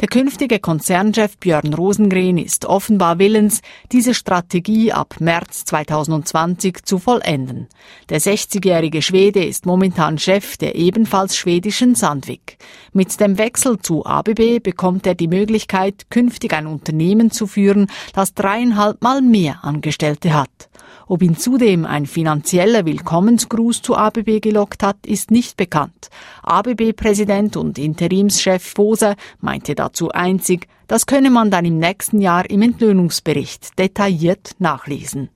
Der 0.00 0.08
künftige 0.08 0.58
Konzernchef 0.58 1.36
Björn 1.38 1.74
Rosengren 1.74 2.36
ist 2.36 2.64
offenbar 2.64 3.20
willens, 3.20 3.60
diese 3.92 4.14
Strategie 4.14 4.92
ab 4.92 5.16
März 5.20 5.64
2020 5.66 6.84
zu 6.84 6.98
vollenden. 6.98 7.68
Der 8.08 8.20
60-jährige 8.20 9.00
Schwede 9.00 9.44
ist 9.44 9.64
momentan 9.64 10.18
Chef 10.18 10.56
der 10.56 10.74
ebenfalls 10.74 11.36
schwedischen 11.36 11.94
Sandvik. 11.94 12.58
Mit 12.92 13.20
dem 13.20 13.38
Wechsel 13.38 13.78
zu 13.78 14.04
ABB 14.04 14.60
bekommt 14.60 15.06
er 15.06 15.14
die 15.14 15.28
Möglichkeit, 15.28 16.10
künftig 16.10 16.52
ein 16.52 16.66
Unternehmen 16.66 17.30
zu 17.30 17.46
führen, 17.46 17.86
das 18.12 18.34
dreieinhalb 18.34 19.02
Mal 19.02 19.22
mehr 19.22 19.60
Angestellte 19.62 20.34
hat. 20.34 20.68
Ob 21.06 21.22
ihn 21.22 21.36
zudem 21.36 21.84
ein 21.84 22.06
finanzieller 22.06 22.84
Willkommensgruß 22.86 23.82
zu 23.82 23.96
ABB 23.96 24.40
gelockt 24.40 24.82
hat, 24.82 25.06
ist 25.06 25.30
nicht 25.30 25.56
bekannt. 25.56 26.08
ABB-Präsident 26.42 27.56
und 27.56 27.78
Interimschef 27.78 28.74
Boser 28.74 29.16
meinte 29.40 29.74
dazu 29.74 30.10
einzig, 30.10 30.68
das 30.86 31.06
könne 31.06 31.30
man 31.30 31.50
dann 31.50 31.64
im 31.64 31.78
nächsten 31.78 32.20
Jahr 32.20 32.48
im 32.50 32.62
Entlöhnungsbericht 32.62 33.78
detailliert 33.78 34.52
nachlesen. 34.58 35.30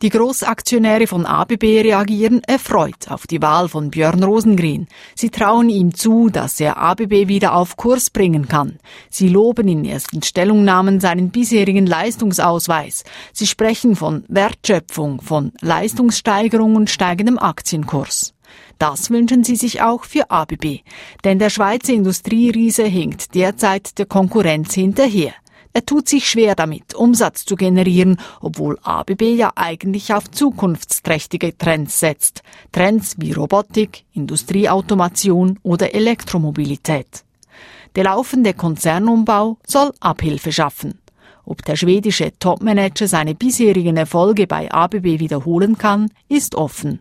Die 0.00 0.10
Großaktionäre 0.10 1.08
von 1.08 1.26
ABB 1.26 1.82
reagieren 1.82 2.40
erfreut 2.44 3.08
auf 3.08 3.26
die 3.26 3.42
Wahl 3.42 3.68
von 3.68 3.90
Björn 3.90 4.22
Rosengren. 4.22 4.86
Sie 5.16 5.28
trauen 5.28 5.68
ihm 5.68 5.92
zu, 5.92 6.28
dass 6.28 6.60
er 6.60 6.76
ABB 6.76 7.26
wieder 7.26 7.56
auf 7.56 7.76
Kurs 7.76 8.10
bringen 8.10 8.46
kann. 8.46 8.78
Sie 9.10 9.28
loben 9.28 9.66
in 9.66 9.84
ersten 9.84 10.22
Stellungnahmen 10.22 11.00
seinen 11.00 11.30
bisherigen 11.30 11.84
Leistungsausweis. 11.84 13.02
Sie 13.32 13.48
sprechen 13.48 13.96
von 13.96 14.24
Wertschöpfung, 14.28 15.20
von 15.20 15.50
Leistungssteigerung 15.62 16.76
und 16.76 16.90
steigendem 16.90 17.36
Aktienkurs. 17.36 18.34
Das 18.78 19.10
wünschen 19.10 19.42
sie 19.42 19.56
sich 19.56 19.82
auch 19.82 20.04
für 20.04 20.30
ABB, 20.30 20.82
denn 21.24 21.40
der 21.40 21.50
Schweizer 21.50 21.92
Industrieriese 21.92 22.84
hinkt 22.84 23.34
derzeit 23.34 23.98
der 23.98 24.06
Konkurrenz 24.06 24.74
hinterher. 24.74 25.32
Er 25.72 25.84
tut 25.84 26.08
sich 26.08 26.28
schwer 26.28 26.54
damit, 26.54 26.94
Umsatz 26.94 27.44
zu 27.44 27.54
generieren, 27.54 28.18
obwohl 28.40 28.78
ABB 28.82 29.22
ja 29.36 29.52
eigentlich 29.54 30.12
auf 30.12 30.30
zukunftsträchtige 30.30 31.56
Trends 31.56 32.00
setzt. 32.00 32.42
Trends 32.72 33.16
wie 33.18 33.32
Robotik, 33.32 34.04
Industrieautomation 34.12 35.58
oder 35.62 35.94
Elektromobilität. 35.94 37.24
Der 37.94 38.04
laufende 38.04 38.54
Konzernumbau 38.54 39.58
soll 39.66 39.92
Abhilfe 40.00 40.52
schaffen. 40.52 41.00
Ob 41.44 41.64
der 41.64 41.76
schwedische 41.76 42.32
Topmanager 42.38 43.08
seine 43.08 43.34
bisherigen 43.34 43.96
Erfolge 43.96 44.46
bei 44.46 44.70
ABB 44.70 45.18
wiederholen 45.18 45.78
kann, 45.78 46.10
ist 46.28 46.54
offen. 46.54 47.00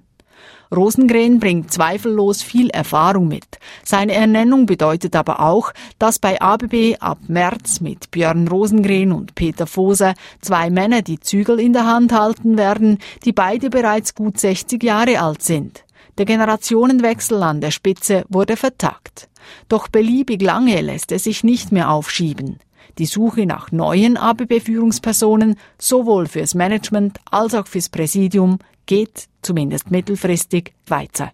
Rosengren 0.75 1.39
bringt 1.39 1.71
zweifellos 1.71 2.41
viel 2.43 2.69
Erfahrung 2.69 3.27
mit. 3.27 3.59
Seine 3.83 4.13
Ernennung 4.13 4.65
bedeutet 4.65 5.15
aber 5.15 5.41
auch, 5.41 5.71
dass 5.99 6.19
bei 6.19 6.41
ABB 6.41 6.97
ab 6.99 7.19
März 7.27 7.81
mit 7.81 8.11
Björn 8.11 8.47
Rosengren 8.47 9.11
und 9.11 9.35
Peter 9.35 9.67
Foser 9.67 10.13
zwei 10.41 10.69
Männer 10.69 11.01
die 11.01 11.19
Zügel 11.19 11.59
in 11.59 11.73
der 11.73 11.85
Hand 11.85 12.11
halten 12.11 12.57
werden, 12.57 12.99
die 13.25 13.33
beide 13.33 13.69
bereits 13.69 14.15
gut 14.15 14.39
60 14.39 14.83
Jahre 14.83 15.21
alt 15.21 15.41
sind. 15.41 15.83
Der 16.17 16.25
Generationenwechsel 16.25 17.41
an 17.43 17.61
der 17.61 17.71
Spitze 17.71 18.25
wurde 18.29 18.57
vertagt. 18.57 19.29
Doch 19.69 19.87
beliebig 19.87 20.41
lange 20.41 20.81
lässt 20.81 21.11
er 21.11 21.19
sich 21.19 21.43
nicht 21.43 21.71
mehr 21.71 21.91
aufschieben. 21.91 22.59
Die 22.97 23.05
Suche 23.05 23.45
nach 23.45 23.71
neuen 23.71 24.17
ABB-Führungspersonen, 24.17 25.55
sowohl 25.77 26.25
fürs 26.25 26.55
Management 26.55 27.19
als 27.29 27.53
auch 27.53 27.67
fürs 27.67 27.89
Präsidium, 27.89 28.57
geht 28.87 29.27
zumindest 29.43 29.91
mittelfristig 29.91 30.73
weiter. 30.87 31.31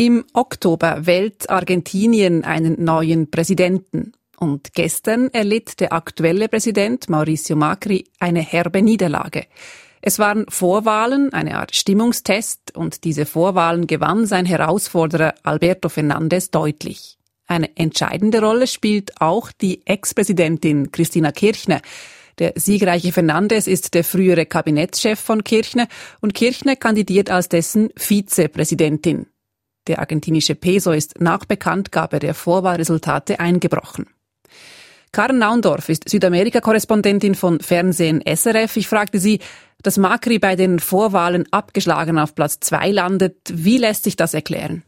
Im 0.00 0.24
Oktober 0.32 1.06
wählt 1.06 1.50
Argentinien 1.50 2.44
einen 2.44 2.82
neuen 2.82 3.30
Präsidenten. 3.30 4.12
Und 4.38 4.72
gestern 4.74 5.28
erlitt 5.30 5.80
der 5.80 5.92
aktuelle 5.92 6.48
Präsident 6.48 7.08
Mauricio 7.08 7.56
Macri 7.56 8.04
eine 8.20 8.40
herbe 8.40 8.80
Niederlage. 8.80 9.46
Es 10.00 10.18
waren 10.18 10.46
Vorwahlen, 10.48 11.32
eine 11.32 11.58
Art 11.58 11.74
Stimmungstest, 11.74 12.76
und 12.76 13.04
diese 13.04 13.26
Vorwahlen 13.26 13.86
gewann 13.86 14.26
sein 14.26 14.46
Herausforderer 14.46 15.34
Alberto 15.42 15.88
Fernandez 15.88 16.50
deutlich. 16.50 17.18
Eine 17.46 17.76
entscheidende 17.76 18.40
Rolle 18.40 18.66
spielt 18.66 19.20
auch 19.20 19.50
die 19.52 19.86
Ex-Präsidentin 19.86 20.92
Christina 20.92 21.32
Kirchner. 21.32 21.80
Der 22.38 22.52
siegreiche 22.54 23.10
Fernandez 23.10 23.66
ist 23.66 23.94
der 23.94 24.04
frühere 24.04 24.46
Kabinettschef 24.46 25.18
von 25.18 25.42
Kirchner 25.42 25.88
und 26.20 26.34
Kirchner 26.34 26.76
kandidiert 26.76 27.30
als 27.30 27.48
dessen 27.48 27.88
Vizepräsidentin. 27.96 29.26
Der 29.88 29.98
argentinische 29.98 30.54
Peso 30.54 30.92
ist 30.92 31.20
nach 31.20 31.46
Bekanntgabe 31.46 32.18
der 32.18 32.34
Vorwahlresultate 32.34 33.40
eingebrochen. 33.40 34.06
Karen 35.10 35.38
Naundorf 35.38 35.88
ist 35.88 36.08
Südamerika-Korrespondentin 36.08 37.34
von 37.34 37.60
Fernsehen 37.60 38.22
SRF. 38.22 38.76
Ich 38.76 38.88
fragte 38.88 39.18
sie, 39.18 39.40
dass 39.82 39.96
Macri 39.96 40.38
bei 40.38 40.56
den 40.56 40.78
Vorwahlen 40.78 41.44
abgeschlagen 41.50 42.18
auf 42.18 42.34
Platz 42.34 42.60
zwei 42.60 42.90
landet. 42.90 43.36
Wie 43.52 43.78
lässt 43.78 44.04
sich 44.04 44.16
das 44.16 44.34
erklären? 44.34 44.82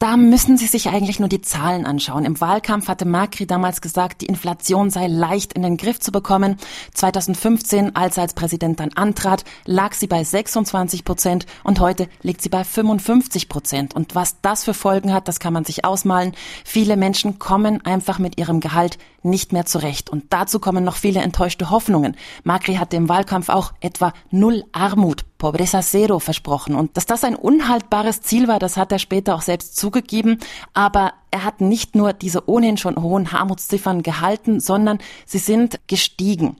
Da 0.00 0.16
müssen 0.16 0.56
Sie 0.56 0.66
sich 0.66 0.88
eigentlich 0.88 1.20
nur 1.20 1.28
die 1.28 1.42
Zahlen 1.42 1.84
anschauen. 1.84 2.24
Im 2.24 2.40
Wahlkampf 2.40 2.88
hatte 2.88 3.04
Macri 3.04 3.46
damals 3.46 3.82
gesagt, 3.82 4.22
die 4.22 4.26
Inflation 4.26 4.88
sei 4.88 5.08
leicht 5.08 5.52
in 5.52 5.60
den 5.60 5.76
Griff 5.76 6.00
zu 6.00 6.10
bekommen. 6.10 6.56
2015, 6.94 7.94
als 7.94 8.16
er 8.16 8.22
als 8.22 8.32
Präsident 8.32 8.80
dann 8.80 8.94
antrat, 8.94 9.44
lag 9.66 9.92
sie 9.92 10.06
bei 10.06 10.24
26 10.24 11.04
Prozent 11.04 11.44
und 11.64 11.80
heute 11.80 12.08
liegt 12.22 12.40
sie 12.40 12.48
bei 12.48 12.64
55 12.64 13.50
Prozent. 13.50 13.94
Und 13.94 14.14
was 14.14 14.40
das 14.40 14.64
für 14.64 14.72
Folgen 14.72 15.12
hat, 15.12 15.28
das 15.28 15.38
kann 15.38 15.52
man 15.52 15.66
sich 15.66 15.84
ausmalen. 15.84 16.32
Viele 16.64 16.96
Menschen 16.96 17.38
kommen 17.38 17.84
einfach 17.84 18.18
mit 18.18 18.38
ihrem 18.38 18.60
Gehalt 18.60 18.96
nicht 19.22 19.52
mehr 19.52 19.66
zurecht. 19.66 20.08
Und 20.08 20.24
dazu 20.30 20.60
kommen 20.60 20.82
noch 20.82 20.96
viele 20.96 21.20
enttäuschte 21.20 21.68
Hoffnungen. 21.68 22.16
Macri 22.42 22.76
hatte 22.76 22.96
im 22.96 23.10
Wahlkampf 23.10 23.50
auch 23.50 23.74
etwa 23.82 24.14
null 24.30 24.64
Armut 24.72 25.26
Pobreza 25.40 25.80
Zero 25.80 26.20
versprochen. 26.20 26.76
Und 26.76 26.96
dass 26.96 27.06
das 27.06 27.24
ein 27.24 27.34
unhaltbares 27.34 28.20
Ziel 28.20 28.46
war, 28.46 28.60
das 28.60 28.76
hat 28.76 28.92
er 28.92 29.00
später 29.00 29.34
auch 29.34 29.42
selbst 29.42 29.76
zugegeben. 29.76 30.38
Aber 30.74 31.14
er 31.32 31.42
hat 31.42 31.60
nicht 31.60 31.96
nur 31.96 32.12
diese 32.12 32.48
ohnehin 32.48 32.76
schon 32.76 33.02
hohen 33.02 33.26
Armutsziffern 33.26 34.04
gehalten, 34.04 34.60
sondern 34.60 34.98
sie 35.26 35.38
sind 35.38 35.80
gestiegen. 35.88 36.56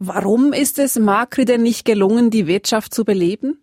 Warum 0.00 0.52
ist 0.52 0.80
es 0.80 0.98
Macri 0.98 1.44
denn 1.44 1.62
nicht 1.62 1.84
gelungen, 1.84 2.30
die 2.30 2.48
Wirtschaft 2.48 2.92
zu 2.92 3.04
beleben? 3.04 3.60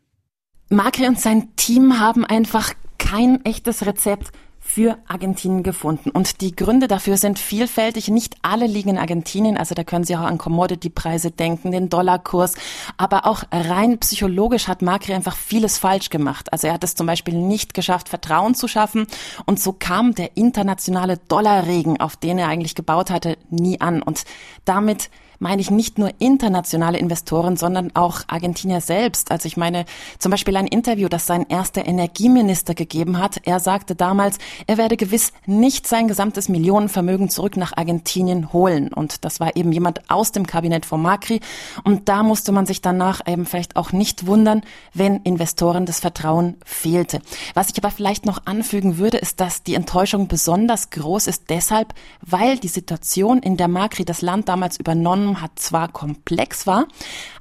Macri 0.69 1.07
und 1.07 1.19
sein 1.19 1.55
Team 1.57 1.99
haben 1.99 2.23
einfach 2.23 2.73
kein 2.97 3.43
echtes 3.43 3.85
Rezept 3.85 4.31
für 4.73 4.97
Argentinien 5.07 5.61
gefunden. 5.61 6.09
Und 6.09 6.41
die 6.41 6.55
Gründe 6.55 6.87
dafür 6.87 7.17
sind 7.17 7.37
vielfältig. 7.37 8.07
Nicht 8.07 8.37
alle 8.41 8.65
liegen 8.65 8.89
in 8.89 8.97
Argentinien. 8.97 9.55
Also 9.55 9.75
da 9.75 9.83
können 9.83 10.03
Sie 10.03 10.15
auch 10.15 10.21
an 10.21 10.39
Commodity-Preise 10.39 11.29
denken, 11.29 11.71
den 11.71 11.89
Dollarkurs. 11.89 12.55
Aber 12.97 13.27
auch 13.27 13.43
rein 13.51 13.99
psychologisch 13.99 14.67
hat 14.67 14.81
Macri 14.81 15.13
einfach 15.13 15.35
vieles 15.35 15.77
falsch 15.77 16.09
gemacht. 16.09 16.51
Also 16.51 16.65
er 16.67 16.73
hat 16.73 16.83
es 16.83 16.95
zum 16.95 17.05
Beispiel 17.05 17.35
nicht 17.35 17.75
geschafft, 17.75 18.09
Vertrauen 18.09 18.55
zu 18.55 18.67
schaffen. 18.67 19.05
Und 19.45 19.59
so 19.59 19.73
kam 19.73 20.15
der 20.15 20.35
internationale 20.37 21.17
Dollarregen, 21.17 21.99
auf 21.99 22.15
den 22.15 22.39
er 22.39 22.47
eigentlich 22.47 22.73
gebaut 22.73 23.11
hatte, 23.11 23.37
nie 23.51 23.79
an. 23.79 24.01
Und 24.01 24.23
damit 24.65 25.11
meine 25.43 25.61
ich 25.61 25.69
nicht 25.69 25.99
nur 25.99 26.09
internationale 26.19 26.97
Investoren, 26.97 27.57
sondern 27.57 27.91
auch 27.95 28.21
Argentinier 28.27 28.79
selbst. 28.79 29.29
Also 29.29 29.45
ich 29.45 29.57
meine 29.57 29.83
zum 30.17 30.31
Beispiel 30.31 30.55
ein 30.55 30.67
Interview, 30.67 31.09
das 31.09 31.27
sein 31.27 31.45
erster 31.49 31.85
Energieminister 31.85 32.73
gegeben 32.73 33.19
hat. 33.19 33.41
Er 33.43 33.59
sagte 33.59 33.93
damals, 33.93 34.37
er 34.67 34.77
werde 34.77 34.95
gewiss 34.95 35.33
nicht 35.45 35.85
sein 35.85 36.07
gesamtes 36.07 36.47
Millionenvermögen 36.47 37.29
zurück 37.29 37.57
nach 37.57 37.75
Argentinien 37.75 38.53
holen. 38.53 38.91
Und 38.93 39.25
das 39.25 39.41
war 39.41 39.57
eben 39.57 39.73
jemand 39.73 40.09
aus 40.09 40.31
dem 40.31 40.47
Kabinett 40.47 40.85
von 40.85 41.01
Macri. 41.01 41.41
Und 41.83 42.07
da 42.07 42.23
musste 42.23 42.53
man 42.53 42.65
sich 42.65 42.81
danach 42.81 43.19
eben 43.27 43.45
vielleicht 43.45 43.75
auch 43.75 43.91
nicht 43.91 44.25
wundern, 44.25 44.61
wenn 44.93 45.17
Investoren 45.23 45.85
das 45.85 45.99
Vertrauen 45.99 46.55
fehlte. 46.63 47.19
Was 47.53 47.69
ich 47.69 47.77
aber 47.77 47.91
vielleicht 47.91 48.25
noch 48.25 48.45
anfügen 48.45 48.97
würde, 48.97 49.17
ist, 49.17 49.41
dass 49.41 49.61
die 49.61 49.75
Enttäuschung 49.75 50.29
besonders 50.29 50.89
groß 50.89 51.27
ist 51.27 51.49
deshalb, 51.49 51.93
weil 52.21 52.57
die 52.57 52.69
Situation, 52.69 53.39
in 53.39 53.57
der 53.57 53.67
Macri 53.67 54.05
das 54.05 54.21
Land 54.21 54.47
damals 54.47 54.77
übernommen 54.77 55.32
hat, 55.41 55.59
zwar 55.59 55.87
komplex 55.87 56.67
war, 56.67 56.87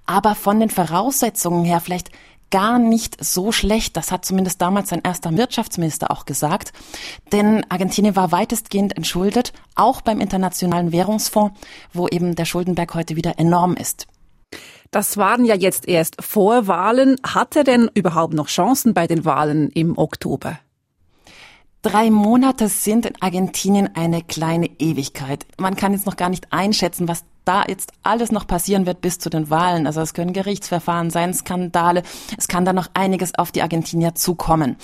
aber 0.06 0.34
von 0.34 0.60
den 0.60 0.70
Voraussetzungen 0.70 1.64
her 1.64 1.80
vielleicht 1.80 2.10
gar 2.52 2.78
nicht 2.78 3.24
so 3.24 3.50
schlecht. 3.50 3.96
Das 3.96 4.12
hat 4.12 4.24
zumindest 4.24 4.60
damals 4.60 4.90
sein 4.90 5.00
erster 5.02 5.36
Wirtschaftsminister 5.36 6.10
auch 6.10 6.26
gesagt. 6.26 6.72
Denn 7.32 7.64
Argentinien 7.70 8.14
war 8.14 8.30
weitestgehend 8.30 8.96
entschuldet, 8.96 9.52
auch 9.74 10.02
beim 10.02 10.20
Internationalen 10.20 10.92
Währungsfonds, 10.92 11.58
wo 11.92 12.06
eben 12.06 12.36
der 12.36 12.44
Schuldenberg 12.44 12.94
heute 12.94 13.16
wieder 13.16 13.38
enorm 13.38 13.74
ist. 13.74 14.06
Das 14.92 15.16
waren 15.16 15.46
ja 15.46 15.54
jetzt 15.54 15.88
erst 15.88 16.22
Vorwahlen. 16.22 17.16
Hat 17.26 17.56
er 17.56 17.64
denn 17.64 17.90
überhaupt 17.94 18.34
noch 18.34 18.48
Chancen 18.48 18.92
bei 18.92 19.06
den 19.06 19.24
Wahlen 19.24 19.70
im 19.70 19.96
Oktober? 19.96 20.58
Drei 21.80 22.10
Monate 22.10 22.68
sind 22.68 23.06
in 23.06 23.20
Argentinien 23.20 23.96
eine 23.96 24.22
kleine 24.22 24.66
Ewigkeit. 24.78 25.46
Man 25.58 25.74
kann 25.74 25.94
jetzt 25.94 26.06
noch 26.06 26.16
gar 26.16 26.28
nicht 26.28 26.52
einschätzen, 26.52 27.08
was 27.08 27.24
da 27.44 27.64
jetzt 27.68 27.92
alles 28.02 28.32
noch 28.32 28.46
passieren 28.46 28.86
wird 28.86 29.00
bis 29.00 29.18
zu 29.18 29.30
den 29.30 29.50
Wahlen. 29.50 29.86
Also 29.86 30.00
es 30.00 30.14
können 30.14 30.32
Gerichtsverfahren 30.32 31.10
sein, 31.10 31.34
Skandale. 31.34 32.02
Es 32.38 32.48
kann 32.48 32.64
da 32.64 32.72
noch 32.72 32.88
einiges 32.94 33.34
auf 33.36 33.52
die 33.52 33.62
Argentinier 33.62 34.14
zukommen. 34.14 34.76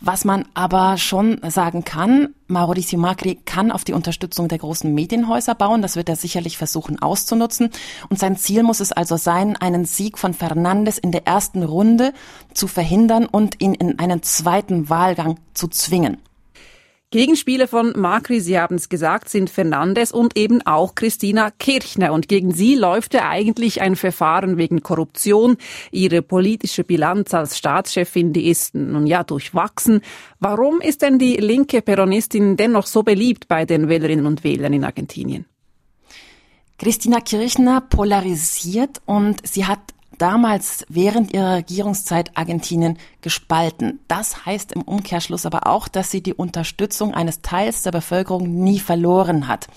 Was 0.00 0.24
man 0.24 0.46
aber 0.54 0.96
schon 0.96 1.40
sagen 1.48 1.84
kann, 1.84 2.34
Mauricio 2.48 2.98
Macri 2.98 3.38
kann 3.44 3.72
auf 3.72 3.84
die 3.84 3.92
Unterstützung 3.92 4.48
der 4.48 4.58
großen 4.58 4.92
Medienhäuser 4.94 5.54
bauen. 5.54 5.82
Das 5.82 5.96
wird 5.96 6.08
er 6.08 6.16
sicherlich 6.16 6.58
versuchen 6.58 7.00
auszunutzen. 7.00 7.70
Und 8.08 8.18
sein 8.18 8.36
Ziel 8.36 8.62
muss 8.62 8.80
es 8.80 8.92
also 8.92 9.16
sein, 9.16 9.56
einen 9.56 9.84
Sieg 9.84 10.18
von 10.18 10.32
Fernandes 10.32 10.98
in 10.98 11.12
der 11.12 11.26
ersten 11.26 11.62
Runde 11.62 12.12
zu 12.54 12.68
verhindern 12.68 13.26
und 13.26 13.60
ihn 13.60 13.74
in 13.74 13.98
einen 13.98 14.22
zweiten 14.22 14.88
Wahlgang 14.88 15.38
zu 15.54 15.68
zwingen. 15.68 16.18
Gegenspieler 17.16 17.66
von 17.66 17.98
Macri, 17.98 18.40
Sie 18.40 18.60
haben 18.60 18.74
es 18.74 18.90
gesagt, 18.90 19.30
sind 19.30 19.48
Fernandes 19.48 20.12
und 20.12 20.36
eben 20.36 20.60
auch 20.66 20.94
Christina 20.94 21.50
Kirchner. 21.50 22.12
Und 22.12 22.28
gegen 22.28 22.52
sie 22.52 22.74
läuft 22.74 23.14
ja 23.14 23.26
eigentlich 23.30 23.80
ein 23.80 23.96
Verfahren 23.96 24.58
wegen 24.58 24.82
Korruption. 24.82 25.56
Ihre 25.90 26.20
politische 26.20 26.84
Bilanz 26.84 27.32
als 27.32 27.56
Staatschefin, 27.56 28.34
die 28.34 28.50
ist 28.50 28.74
nun 28.74 29.06
ja 29.06 29.24
durchwachsen. 29.24 30.02
Warum 30.40 30.82
ist 30.82 31.00
denn 31.00 31.18
die 31.18 31.36
linke 31.36 31.80
Peronistin 31.80 32.58
dennoch 32.58 32.86
so 32.86 33.02
beliebt 33.02 33.48
bei 33.48 33.64
den 33.64 33.88
Wählerinnen 33.88 34.26
und 34.26 34.44
Wählern 34.44 34.74
in 34.74 34.84
Argentinien? 34.84 35.46
Christina 36.76 37.20
Kirchner 37.20 37.80
polarisiert 37.80 39.00
und 39.06 39.38
sie 39.42 39.64
hat 39.64 39.80
damals 40.18 40.84
während 40.88 41.32
ihrer 41.32 41.56
Regierungszeit 41.56 42.36
Argentinien 42.36 42.98
gespalten. 43.20 44.00
Das 44.08 44.46
heißt 44.46 44.72
im 44.72 44.82
Umkehrschluss 44.82 45.46
aber 45.46 45.66
auch, 45.66 45.88
dass 45.88 46.10
sie 46.10 46.22
die 46.22 46.34
Unterstützung 46.34 47.14
eines 47.14 47.42
Teils 47.42 47.82
der 47.82 47.92
Bevölkerung 47.92 48.62
nie 48.62 48.78
verloren 48.78 49.48
hat. 49.48 49.68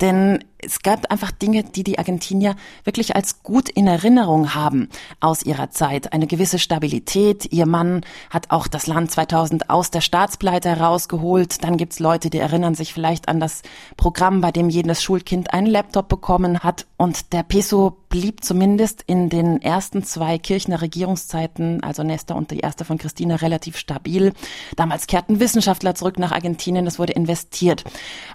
Denn 0.00 0.44
es 0.64 0.80
gab 0.80 1.10
einfach 1.10 1.32
Dinge, 1.32 1.64
die 1.64 1.82
die 1.82 1.98
Argentinier 1.98 2.54
wirklich 2.84 3.16
als 3.16 3.42
gut 3.42 3.68
in 3.68 3.88
Erinnerung 3.88 4.54
haben 4.54 4.88
aus 5.20 5.42
ihrer 5.42 5.70
Zeit. 5.70 6.12
Eine 6.12 6.28
gewisse 6.28 6.58
Stabilität. 6.58 7.52
Ihr 7.52 7.66
Mann 7.66 8.02
hat 8.30 8.50
auch 8.50 8.68
das 8.68 8.86
Land 8.86 9.10
2000 9.10 9.70
aus 9.70 9.90
der 9.90 10.00
Staatspleite 10.00 10.68
herausgeholt. 10.68 11.64
Dann 11.64 11.76
gibt's 11.76 11.98
Leute, 11.98 12.30
die 12.30 12.38
erinnern 12.38 12.76
sich 12.76 12.94
vielleicht 12.94 13.28
an 13.28 13.40
das 13.40 13.62
Programm, 13.96 14.40
bei 14.40 14.52
dem 14.52 14.68
jedes 14.70 15.02
Schulkind 15.02 15.52
einen 15.52 15.66
Laptop 15.66 16.08
bekommen 16.08 16.60
hat. 16.60 16.86
Und 16.96 17.32
der 17.32 17.42
Peso 17.42 17.96
blieb 18.08 18.44
zumindest 18.44 19.02
in 19.06 19.28
den 19.30 19.60
ersten 19.60 20.04
zwei 20.04 20.38
Kirchner 20.38 20.80
Regierungszeiten, 20.82 21.82
also 21.82 22.04
Nesta 22.04 22.34
und 22.34 22.50
die 22.52 22.60
erste 22.60 22.84
von 22.84 22.98
Christina, 22.98 23.36
relativ 23.36 23.76
stabil. 23.76 24.32
Damals 24.76 25.08
kehrten 25.08 25.40
Wissenschaftler 25.40 25.94
zurück 25.96 26.18
nach 26.18 26.30
Argentinien, 26.30 26.86
es 26.86 26.98
wurde 26.98 27.14
investiert. 27.14 27.84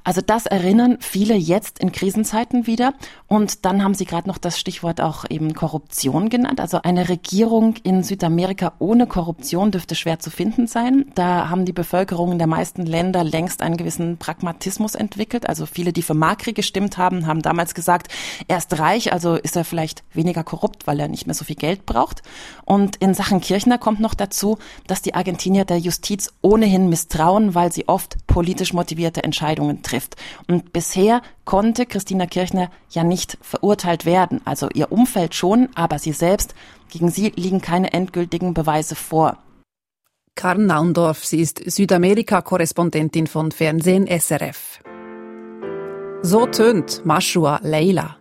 Also 0.03 0.21
das 0.21 0.45
erinnern 0.45 0.97
viele 0.99 1.35
jetzt 1.35 1.79
in 1.79 1.91
Krisenzeiten 2.17 2.65
wieder. 2.65 2.93
Und 3.27 3.65
dann 3.65 3.84
haben 3.84 3.93
Sie 3.93 4.06
gerade 4.06 4.27
noch 4.27 4.39
das 4.39 4.60
Stichwort 4.60 5.01
auch 5.01 5.25
eben 5.30 5.53
Korruption 5.53 6.30
genannt. 6.30 6.60
Also 6.60 6.82
eine 6.82 7.10
Regierung 7.10 7.75
in 7.84 8.03
Südamerika 8.03 8.73
ohne 8.80 9.06
Korruption 9.06 9.69
dürfte 9.71 9.93
schwer 9.93 10.17
zu 10.17 10.32
finden 10.32 10.65
sein. 10.65 11.12
Da 11.13 11.49
haben 11.49 11.65
die 11.65 11.73
Bevölkerungen 11.73 12.39
der 12.39 12.47
meisten 12.47 12.86
Länder 12.86 13.23
längst 13.23 13.62
einen 13.62 13.77
gewissen 13.77 14.17
Pragmatismus 14.17 14.95
entwickelt. 14.95 15.47
Also 15.47 15.67
viele, 15.67 15.93
die 15.93 16.01
für 16.01 16.15
Macri 16.15 16.53
gestimmt 16.53 16.97
haben, 16.97 17.27
haben 17.27 17.43
damals 17.43 17.75
gesagt, 17.75 18.12
er 18.47 18.58
ist 18.58 18.80
reich, 18.80 19.13
also 19.13 19.36
ist 19.36 19.56
er 19.56 19.63
vielleicht 19.63 20.03
weniger 20.13 20.43
korrupt, 20.43 20.88
weil 20.88 20.99
er 20.99 21.08
nicht 21.08 21.27
mehr 21.27 21.36
so 21.36 21.45
viel 21.45 21.56
Geld 21.56 21.86
braucht. 21.86 22.23
Und 22.65 22.95
in 22.95 23.13
Sachen 23.13 23.41
Kirchner 23.41 23.77
kommt 23.77 23.99
noch 23.99 24.15
dazu, 24.15 24.58
dass 24.88 25.03
die 25.03 25.13
Argentinier 25.13 25.65
der 25.65 25.77
Justiz 25.77 26.34
ohnehin 26.41 26.89
misstrauen, 26.89 27.53
weil 27.53 27.71
sie 27.71 27.88
oft 27.88 28.25
politisch 28.25 28.73
motivierte 28.73 29.23
Entscheidungen 29.23 29.84
trifft. 29.84 30.15
Und 30.47 30.73
bisher 30.73 31.21
konnte 31.47 31.86
Christina 32.07 32.25
Kirchner 32.25 32.71
ja 32.91 33.03
nicht 33.03 33.37
verurteilt 33.41 34.05
werden. 34.05 34.39
Also 34.45 34.69
ihr 34.73 34.93
Umfeld 34.93 35.35
schon, 35.35 35.67
aber 35.75 35.99
sie 35.99 36.13
selbst, 36.13 36.55
gegen 36.89 37.11
sie 37.11 37.33
liegen 37.35 37.59
keine 37.59 37.91
endgültigen 37.91 38.53
Beweise 38.53 38.95
vor. 38.95 39.39
Karen 40.33 40.67
Naundorf, 40.67 41.25
sie 41.25 41.41
ist 41.41 41.61
Südamerika-Korrespondentin 41.69 43.27
von 43.27 43.51
Fernsehen 43.51 44.07
SRF. 44.07 44.79
So 46.21 46.45
tönt 46.45 47.05
Mashua 47.05 47.59
Leila. 47.61 48.15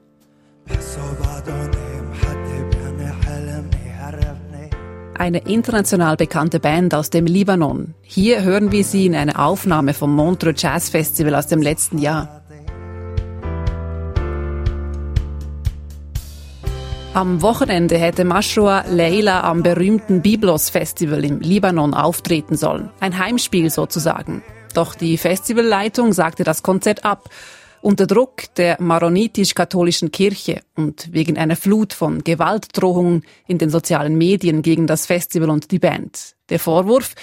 Eine 5.14 5.38
international 5.38 6.16
bekannte 6.16 6.58
Band 6.58 6.92
aus 6.92 7.10
dem 7.10 7.26
Libanon. 7.26 7.94
Hier 8.02 8.42
hören 8.42 8.72
wir 8.72 8.82
sie 8.82 9.06
in 9.06 9.14
einer 9.14 9.46
Aufnahme 9.46 9.94
vom 9.94 10.12
Montreux 10.12 10.60
Jazz 10.60 10.88
Festival 10.88 11.36
aus 11.36 11.46
dem 11.46 11.62
letzten 11.62 11.98
Jahr. 11.98 12.35
Am 17.16 17.40
Wochenende 17.40 17.96
hätte 17.96 18.26
Mashua 18.26 18.84
Leila 18.90 19.40
am 19.40 19.62
berühmten 19.62 20.20
Biblos 20.20 20.68
Festival 20.68 21.24
im 21.24 21.40
Libanon 21.40 21.94
auftreten 21.94 22.58
sollen. 22.58 22.90
Ein 23.00 23.16
Heimspiel 23.16 23.70
sozusagen. 23.70 24.42
Doch 24.74 24.94
die 24.94 25.16
Festivalleitung 25.16 26.12
sagte 26.12 26.44
das 26.44 26.62
Konzert 26.62 27.06
ab 27.06 27.30
unter 27.80 28.06
Druck 28.06 28.54
der 28.56 28.76
maronitisch-katholischen 28.82 30.12
Kirche 30.12 30.60
und 30.74 31.10
wegen 31.10 31.38
einer 31.38 31.56
Flut 31.56 31.94
von 31.94 32.22
Gewaltdrohungen 32.22 33.24
in 33.46 33.56
den 33.56 33.70
sozialen 33.70 34.18
Medien 34.18 34.60
gegen 34.60 34.86
das 34.86 35.06
Festival 35.06 35.48
und 35.48 35.70
die 35.70 35.78
Band. 35.78 36.36
Der 36.50 36.58
Vorwurf, 36.58 37.14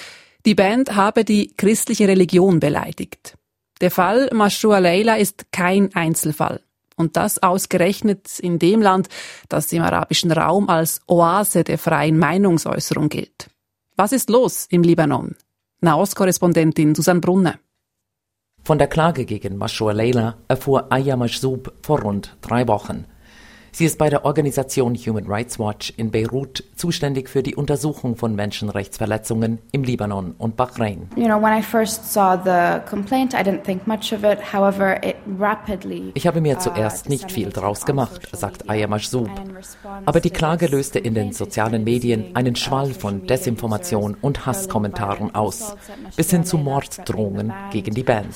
die 0.43 0.55
Band 0.55 0.95
habe 0.95 1.23
die 1.23 1.53
christliche 1.55 2.07
Religion 2.07 2.59
beleidigt. 2.59 3.37
Der 3.79 3.91
Fall 3.91 4.31
Mashua 4.33 4.79
Leila 4.79 5.17
ist 5.17 5.51
kein 5.51 5.93
Einzelfall. 5.93 6.61
Und 6.95 7.17
das 7.17 7.41
ausgerechnet 7.41 8.39
in 8.39 8.59
dem 8.59 8.81
Land, 8.81 9.09
das 9.49 9.71
im 9.73 9.81
arabischen 9.81 10.31
Raum 10.31 10.69
als 10.69 11.01
Oase 11.07 11.63
der 11.63 11.77
freien 11.77 12.17
Meinungsäußerung 12.17 13.09
gilt. 13.09 13.49
Was 13.95 14.11
ist 14.11 14.29
los 14.29 14.65
im 14.69 14.83
Libanon? 14.83 15.35
Nahostkorrespondentin 15.81 16.95
Susanne 16.95 17.19
Brunner. 17.19 17.59
Von 18.63 18.77
der 18.77 18.87
Klage 18.87 19.25
gegen 19.25 19.57
Mashur 19.57 19.93
Leila 19.93 20.37
erfuhr 20.47 20.87
Aya 20.89 21.17
Mashzoub 21.17 21.73
vor 21.81 22.01
rund 22.01 22.37
drei 22.41 22.67
Wochen. 22.67 23.05
Sie 23.75 23.85
ist 23.85 23.97
bei 23.97 24.09
der 24.09 24.23
Organisation 24.23 24.93
Human 24.95 25.25
Rights 25.25 25.57
Watch 25.57 25.91
in 25.97 26.11
Beirut 26.11 26.63
zuständig 26.75 27.27
für 27.27 27.41
die 27.41 27.55
Untersuchung 27.55 28.15
von 28.15 28.35
Menschenrechtsverletzungen 28.35 29.57
im 29.71 29.83
Libanon 29.83 30.35
und 30.37 30.55
Bahrain. 30.55 31.09
You 31.15 31.25
know, 31.25 31.41
when 31.41 31.57
I 31.57 31.63
first 31.63 32.13
saw 32.13 32.37
the 32.37 32.87
complaint, 32.87 33.33
I 33.33 33.37
didn't 33.37 33.63
think 33.63 33.87
much 33.87 34.13
of 34.13 34.23
it. 34.23 34.53
However, 34.53 35.03
it 35.03 35.12
Ich 36.13 36.27
habe 36.27 36.41
mir 36.41 36.59
zuerst 36.59 37.09
nicht 37.09 37.31
viel 37.31 37.49
draus 37.49 37.85
gemacht, 37.85 38.29
sagt 38.31 38.69
Aya 38.69 38.87
Mashzoub. 38.87 39.29
Aber 40.05 40.19
die 40.19 40.29
Klage 40.29 40.67
löste 40.67 40.99
in 40.99 41.13
den 41.13 41.31
sozialen 41.31 41.83
Medien 41.83 42.35
einen 42.35 42.55
Schwall 42.55 42.93
von 42.93 43.25
Desinformation 43.27 44.17
und 44.21 44.45
Hasskommentaren 44.45 45.33
aus, 45.35 45.75
bis 46.15 46.29
hin 46.31 46.43
zu 46.43 46.57
Morddrohungen 46.57 47.53
gegen 47.71 47.93
die 47.93 48.03
Band. 48.03 48.35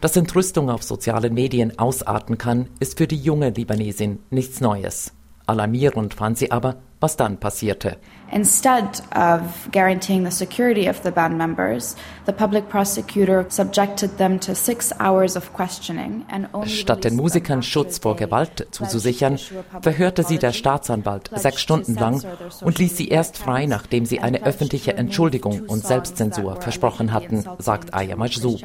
Dass 0.00 0.16
Entrüstung 0.16 0.68
auf 0.68 0.82
sozialen 0.82 1.32
Medien 1.32 1.78
ausarten 1.78 2.36
kann, 2.36 2.68
ist 2.80 2.98
für 2.98 3.06
die 3.06 3.18
junge 3.18 3.50
Libanesin 3.50 4.18
nichts 4.30 4.60
Neues. 4.60 5.12
Alarmierend 5.46 6.14
fand 6.14 6.38
sie 6.38 6.50
aber, 6.50 6.76
was 7.00 7.16
dann 7.16 7.38
passierte. 7.38 7.98
Instead 8.32 9.02
of 9.14 9.68
guaranteeing 9.70 10.24
the 10.24 10.30
security 10.30 10.88
of 10.88 11.02
the 11.02 11.10
band 11.10 11.36
members, 11.36 11.96
the 12.24 12.32
public 12.32 12.68
prosecutor 12.68 13.44
subjected 13.50 14.16
them 14.16 14.38
to 14.40 14.54
six 14.54 14.92
hours 14.98 15.36
of 15.36 15.52
questioning 15.52 16.24
and 16.30 16.48
only 16.54 16.68
Statt 16.68 17.04
den 17.04 17.16
Musikern 17.16 17.62
Schutz 17.62 17.98
vor 17.98 18.16
Gewalt 18.16 18.66
zuzusichern, 18.70 19.38
verhörte 19.80 20.22
sie 20.22 20.38
der 20.38 20.52
Staatsanwalt 20.52 21.30
sechs 21.34 21.60
Stunden 21.60 21.94
lang 21.94 22.22
und 22.62 22.78
ließ 22.78 22.96
sie 22.96 23.08
erst 23.08 23.36
frei, 23.36 23.66
nachdem 23.66 24.06
sie 24.06 24.20
eine 24.20 24.42
öffentliche 24.44 24.94
Entschuldigung 24.94 25.62
und 25.66 25.84
Selbstzensur 25.84 26.56
versprochen 26.56 27.12
hatten, 27.12 27.44
sagt 27.58 27.92
Aya 27.94 28.16
Majzoub. 28.16 28.60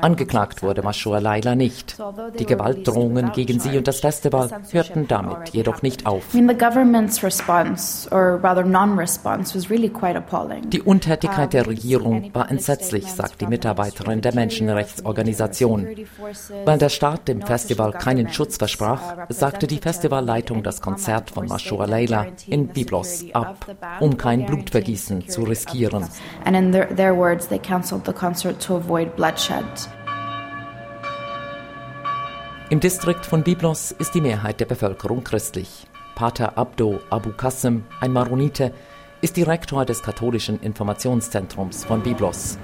Angeklagt 0.00 0.62
wurde. 0.62 0.82
Mashua 0.82 1.18
Laila 1.18 1.54
nicht. 1.54 1.96
Die 2.38 2.46
Gewaltdrohungen 2.46 3.32
gegen 3.32 3.60
sie 3.60 3.76
und 3.76 3.88
das 3.88 4.00
Festival 4.00 4.48
hörten 4.70 5.02
had 5.02 5.10
damit 5.10 5.48
jedoch 5.50 5.82
nicht 5.82 6.06
auf. 6.06 6.34
I 6.34 6.40
mean, 6.40 6.48
the 6.48 6.54
government's 6.54 7.22
response, 7.22 8.08
or 8.10 8.40
rather 8.42 8.64
non-response, 8.64 8.91
Die 10.64 10.82
Untätigkeit 10.82 11.52
der 11.52 11.66
Regierung 11.66 12.34
war 12.34 12.50
entsetzlich, 12.50 13.06
sagt 13.06 13.40
die 13.40 13.46
Mitarbeiterin 13.46 14.20
der 14.20 14.34
Menschenrechtsorganisation. 14.34 15.88
Weil 16.64 16.78
der 16.78 16.88
Staat 16.88 17.28
dem 17.28 17.42
Festival 17.42 17.92
keinen 17.92 18.28
Schutz 18.32 18.56
versprach, 18.56 19.16
uh, 19.16 19.24
sagte 19.28 19.66
die 19.66 19.78
Festivalleitung 19.78 20.62
das 20.62 20.80
Konzert 20.80 21.30
von 21.30 21.48
statement 21.48 21.90
Leila 21.90 22.26
in 22.46 22.68
security 22.74 23.32
ab, 23.32 23.66
um 24.00 24.16
kein 24.16 24.46
Blutvergießen 24.46 25.28
zu 25.28 25.42
riskieren. 25.42 26.02
festival. 26.02 26.44
And 26.44 26.56
in 26.56 26.72
their, 26.72 26.86
their 26.94 27.14
words, 27.14 27.48
they 27.48 27.58
cancelled 27.58 28.04
the 28.04 28.12
concert 28.12 28.60
to 28.60 28.76
avoid 28.76 29.16
bloodshed. 29.16 29.64
Im 32.70 32.80
Distrikt 32.80 33.26
von 33.26 33.42
Byblos 33.42 33.92
ist 33.92 34.14
die 34.14 34.22
Mehrheit 34.22 34.60
der 34.60 34.64
Bevölkerung 34.64 35.22
christlich. 35.22 35.86
Pater 36.22 36.56
Abdo 36.56 37.00
Abu 37.10 37.30
Qasim, 37.30 37.82
ein 37.98 38.12
Maronite, 38.12 38.72
ist 39.22 39.36
Direktor 39.36 39.84
des 39.84 40.04
katholischen 40.04 40.60
Informationszentrums 40.60 41.84
von 41.84 42.00
Byblos. 42.00 42.58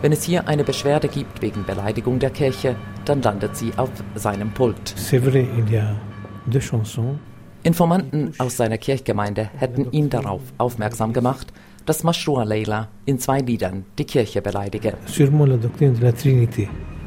Wenn 0.00 0.12
es 0.12 0.22
hier 0.22 0.46
eine 0.46 0.62
Beschwerde 0.62 1.08
gibt 1.08 1.42
wegen 1.42 1.64
Beleidigung 1.64 2.20
der 2.20 2.30
Kirche, 2.30 2.76
dann 3.04 3.20
landet 3.20 3.56
sie 3.56 3.72
auf 3.76 3.90
seinem 4.14 4.52
Pult. 4.52 4.94
Informanten 7.64 8.32
aus 8.38 8.56
seiner 8.56 8.78
Kirchgemeinde 8.78 9.50
hätten 9.56 9.90
ihn 9.90 10.08
darauf 10.08 10.42
aufmerksam 10.56 11.12
gemacht, 11.12 11.52
dass 11.86 12.04
Mashrua 12.04 12.44
Leila 12.44 12.90
in 13.06 13.18
zwei 13.18 13.40
Liedern 13.40 13.86
die 13.98 14.04
Kirche 14.04 14.40
beleidige. 14.40 14.94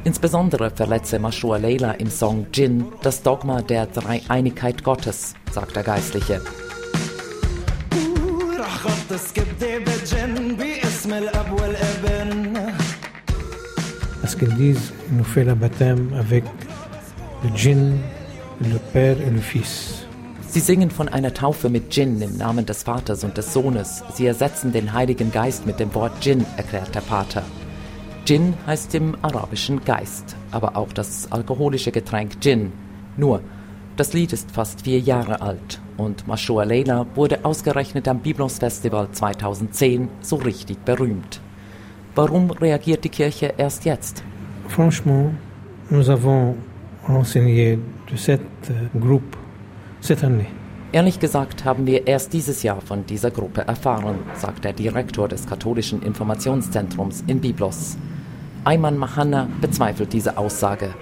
Insbesondere 0.05 0.69
verletze 0.69 1.17
Mashua 1.17 1.57
Leila 1.57 1.93
im 1.93 2.09
Song 2.09 2.47
Jinn 2.53 2.85
das 3.01 3.21
Dogma 3.23 3.61
der 3.61 3.85
Dreieinigkeit 3.85 4.83
Gottes, 4.83 5.33
sagt 5.51 5.75
der 5.75 5.83
Geistliche. 5.83 6.41
Djinn. 17.55 17.99
Sie 20.49 20.59
singen 20.59 20.91
von 20.91 21.09
einer 21.09 21.33
Taufe 21.33 21.69
mit 21.69 21.95
Jinn 21.95 22.21
im 22.21 22.37
Namen 22.37 22.65
des 22.65 22.83
Vaters 22.83 23.23
und 23.23 23.37
des 23.37 23.53
Sohnes. 23.53 24.03
Sie 24.13 24.25
ersetzen 24.25 24.71
den 24.71 24.93
Heiligen 24.93 25.31
Geist 25.31 25.65
mit 25.65 25.79
dem 25.79 25.93
Wort 25.95 26.25
Jinn, 26.25 26.45
erklärt 26.57 26.93
der 26.93 27.01
Pater. 27.01 27.43
Jinn 28.25 28.53
heißt 28.65 28.95
im 28.95 29.15
Arabischen 29.21 29.83
Geist, 29.83 30.35
aber 30.51 30.77
auch 30.77 30.93
das 30.93 31.31
alkoholische 31.31 31.91
Getränk 31.91 32.39
Gin. 32.41 32.71
Nur, 33.17 33.41
das 33.97 34.13
Lied 34.13 34.31
ist 34.33 34.51
fast 34.51 34.83
vier 34.83 34.99
Jahre 34.99 35.41
alt 35.41 35.81
und 35.97 36.25
Mashua 36.27 36.63
Leila 36.63 37.05
wurde 37.15 37.43
ausgerechnet 37.43 38.07
am 38.07 38.19
Biblos 38.19 38.59
Festival 38.59 39.09
2010 39.11 40.07
so 40.21 40.37
richtig 40.37 40.77
berühmt. 40.85 41.41
Warum 42.15 42.51
reagiert 42.51 43.03
die 43.03 43.09
Kirche 43.09 43.53
erst 43.57 43.85
jetzt? 43.85 44.23
Franchement, 44.67 45.33
Nous 45.89 46.09
avons 46.09 46.55
enseigné 47.07 47.77
de 48.09 48.15
cette 48.15 48.71
groupe 48.95 49.35
cette 50.01 50.23
année. 50.23 50.47
Ehrlich 50.93 51.19
gesagt 51.19 51.65
haben 51.65 51.87
wir 51.87 52.05
erst 52.05 52.33
dieses 52.33 52.61
Jahr 52.61 52.79
von 52.79 53.07
dieser 53.07 53.31
Gruppe 53.31 53.61
erfahren, 53.61 54.19
sagt 54.35 54.63
der 54.63 54.73
Direktor 54.73 55.27
des 55.27 55.47
katholischen 55.47 56.03
Informationszentrums 56.03 57.23
in 57.25 57.41
Biblos. 57.41 57.97
Ayman 58.63 58.99
Mahanna 58.99 59.47
bezweifelt 59.59 60.13
diese 60.13 60.37
Aussage. 60.37 60.93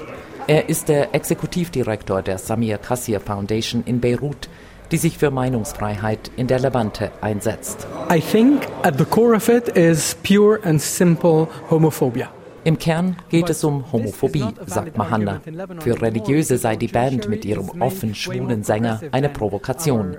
Er 0.47 0.69
ist 0.69 0.87
der 0.87 1.13
Exekutivdirektor 1.13 2.21
der 2.21 2.37
Samir 2.37 2.77
Kassir 2.77 3.19
Foundation 3.19 3.83
in 3.85 3.99
Beirut, 3.99 4.47
die 4.93 4.97
sich 4.97 5.17
für 5.17 5.29
Meinungsfreiheit 5.29 6.31
in 6.37 6.47
der 6.47 6.59
Levante 6.59 7.11
einsetzt. 7.19 7.85
I 8.09 8.21
think 8.21 8.67
at 8.83 8.97
the 8.97 9.03
core 9.03 9.35
of 9.35 9.49
it 9.49 9.67
is 9.75 10.15
pure 10.23 10.57
and 10.63 10.81
simple 10.81 11.49
homophobia. 11.69 12.29
Im 12.63 12.77
Kern 12.77 13.15
geht 13.29 13.49
es 13.49 13.63
um 13.63 13.91
Homophobie, 13.91 14.45
sagt 14.67 14.97
Mahanna. 14.97 15.41
Für 15.79 15.99
Religiöse 15.99 16.57
sei 16.57 16.75
die 16.75 16.87
Band 16.87 17.27
mit 17.27 17.43
ihrem 17.43 17.81
offen 17.81 18.13
schwulen 18.13 18.63
Sänger 18.63 19.01
eine 19.11 19.29
Provokation. 19.29 20.17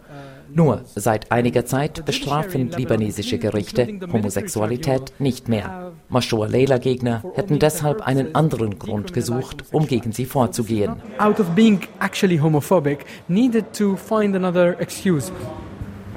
Nur 0.55 0.83
seit 0.97 1.31
einiger 1.31 1.65
Zeit 1.65 2.05
bestrafen 2.05 2.71
libanesische 2.77 3.39
Gerichte 3.39 3.89
Homosexualität 4.13 5.15
nicht 5.19 5.49
mehr. 5.49 5.93
Mashur 6.09 6.49
Leila-Gegner 6.49 7.23
hätten 7.35 7.59
deshalb 7.59 8.03
einen 8.03 8.35
anderen 8.35 8.79
Grund 8.79 9.15
gesucht, 9.15 9.65
um 9.73 9.87
gegen 9.87 10.13
sie 10.13 10.27
vorzugehen. 10.27 10.97
Out 11.19 11.41
of 11.41 11.49
being 11.51 11.81
actually 12.01 12.39
homophobic, 12.39 13.07
needed 13.29 13.73
to 13.73 13.97
find 13.97 14.37
another 14.37 14.79
excuse. 14.79 15.33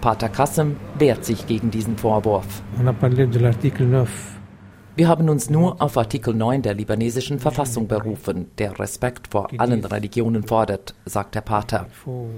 Pater 0.01 0.29
Kassem 0.29 0.75
wehrt 0.99 1.23
sich 1.23 1.47
gegen 1.47 1.71
diesen 1.71 1.97
Vorwurf. 1.97 2.61
On 2.79 2.88
a 2.88 2.93
parlé 2.93 3.27
de 3.27 3.39
l'article 3.39 3.85
9 3.85 4.35
wir 4.95 5.08
haben 5.08 5.29
uns 5.29 5.49
nur 5.49 5.81
auf 5.81 5.97
Artikel 5.97 6.34
9 6.34 6.62
der 6.62 6.73
libanesischen 6.73 7.39
Verfassung 7.39 7.88
berufen, 7.88 8.47
der 8.58 8.79
Respekt 8.79 9.27
vor 9.29 9.49
allen 9.58 9.84
Religionen 9.84 10.43
fordert, 10.43 10.95
sagt 11.05 11.36
der 11.36 11.41
Pater. 11.41 11.88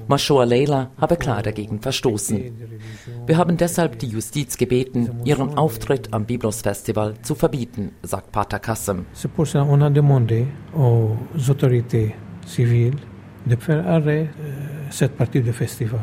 Mashur 0.08 0.46
Leila 0.46 0.90
habe 0.98 1.18
klar 1.18 1.44
dagegen 1.44 1.80
verstoßen. 1.80 2.42
Wir 3.26 3.38
haben 3.38 3.58
deshalb 3.58 4.00
die 4.00 4.08
Justiz 4.08 4.58
gebeten, 4.58 5.22
ihren 5.24 5.58
Auftritt 5.58 6.14
am 6.14 6.26
Biblos 6.26 6.62
Festival 6.62 7.14
zu 7.22 7.36
verbieten, 7.36 7.92
sagt 8.02 8.32
Pater 8.32 8.60
Kassem. 8.60 9.06
De 13.48 13.56
faire 13.56 13.88
arrêt 13.88 14.28
euh, 14.42 14.90
cette 14.90 15.16
partie 15.16 15.42
du 15.42 15.54
festival. 15.54 16.02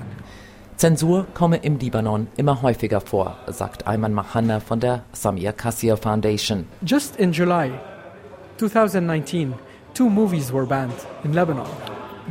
Zensur 0.77 1.27
komme 1.35 1.59
im 1.59 1.79
Libanon 1.79 2.27
immer 2.37 2.61
häufiger 2.61 3.01
vor, 3.01 3.37
sagt 3.47 3.87
Ayman 3.87 4.13
Mahanna 4.13 4.59
von 4.59 4.81
der 4.81 5.05
Samir 5.13 5.53
Kassir 5.53 5.97
Foundation. 5.97 6.67
Just 6.85 7.17
in 7.17 7.33
July 7.33 7.71
2019, 8.59 9.55
two 9.95 10.11
movies 10.11 10.53
were 10.53 10.67
banned 10.67 10.93
in 11.23 11.33
Lebanon. 11.33 11.67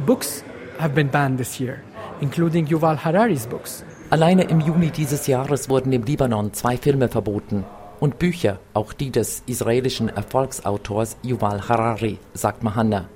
Books 0.05 0.43
have 0.77 0.93
been 0.93 1.09
banned 1.09 1.37
this 1.37 1.57
year, 1.57 1.83
including 2.19 2.67
Yuval 2.67 2.97
Harari's 2.97 3.47
books. 3.47 3.85
Alleine 4.09 4.43
im 4.43 4.59
Juni 4.59 4.89
dieses 4.91 5.25
Jahres 5.27 5.69
wurden 5.69 5.93
im 5.93 6.03
Libanon 6.03 6.53
zwei 6.53 6.75
Filme 6.75 7.07
verboten 7.07 7.63
und 8.01 8.19
Bücher, 8.19 8.59
auch 8.73 8.91
die 8.91 9.09
des 9.09 9.43
israelischen 9.45 10.09
Erfolgsautors 10.09 11.15
Yuval 11.23 11.69
Harari, 11.69 12.19
sagt 12.33 12.61
Mahanna. 12.61 13.07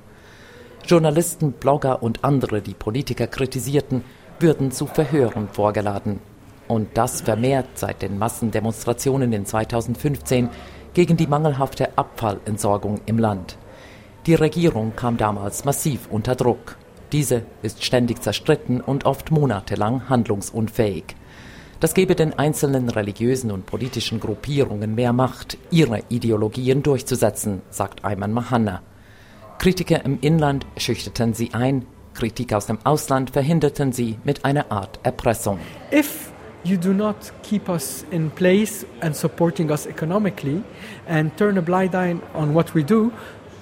Journalisten, 0.86 1.52
Blogger 1.52 2.02
und 2.02 2.24
andere, 2.24 2.62
die 2.62 2.74
Politiker 2.74 3.28
kritisierten, 3.28 4.04
würden 4.40 4.72
zu 4.72 4.86
Verhören 4.86 5.48
vorgeladen. 5.50 6.20
Und 6.68 6.98
das 6.98 7.22
vermehrt 7.22 7.68
seit 7.76 8.02
den 8.02 8.18
Massendemonstrationen 8.18 9.32
in 9.34 9.46
2015 9.46 10.50
gegen 10.94 11.18
die 11.18 11.28
mangelhafte 11.28 11.98
Abfallentsorgung 11.98 13.02
im 13.06 13.18
Land. 13.20 13.58
Die 14.26 14.36
Regierung 14.36 14.94
kam 14.96 15.18
damals 15.18 15.64
massiv 15.64 16.08
unter 16.12 16.36
Druck. 16.36 16.78
Diese 17.12 17.44
ist 17.62 17.86
ständig 17.86 18.22
zerstritten 18.22 18.82
und 18.82 19.06
oft 19.06 19.32
monatelang 19.32 20.10
handlungsunfähig. 20.10 21.16
Das 21.80 21.94
gebe 21.94 22.16
den 22.16 22.38
einzelnen 22.38 22.90
religiösen 22.90 23.52
und 23.52 23.66
politischen 23.66 24.20
Gruppierungen 24.20 24.96
mehr 24.96 25.14
Macht, 25.14 25.58
ihre 25.70 26.02
Ideologien 26.10 26.84
durchzusetzen, 26.84 27.62
sagt 27.70 28.04
Ayman 28.04 28.34
Mahanna. 28.34 28.82
Kritiker 29.60 30.04
im 30.04 30.20
Inland 30.22 30.66
schüchterten 30.76 31.34
sie 31.34 31.54
ein, 31.54 31.86
Kritik 32.18 32.52
aus 32.52 32.66
dem 32.66 32.80
Ausland 32.84 33.30
verhinderten 33.30 33.92
sie 33.92 34.18
mit 34.24 34.44
einer 34.44 34.72
Art 34.72 35.00
Erpressung. 35.04 35.60
If 35.94 36.32
you 36.64 36.76
do 36.76 36.92
not 36.92 37.16
keep 37.44 37.70
us 37.70 38.04
in 38.10 38.32
place 38.32 38.88
and 39.02 39.16
supporting 39.16 39.70
us 39.70 39.86
economically 39.86 40.64
and 41.08 41.36
turn 41.38 41.60
a 41.60 41.62
blind 41.62 41.94
eye 41.94 42.16
on 42.34 42.56
what 42.56 42.74
we 42.74 42.84
do, 42.84 43.12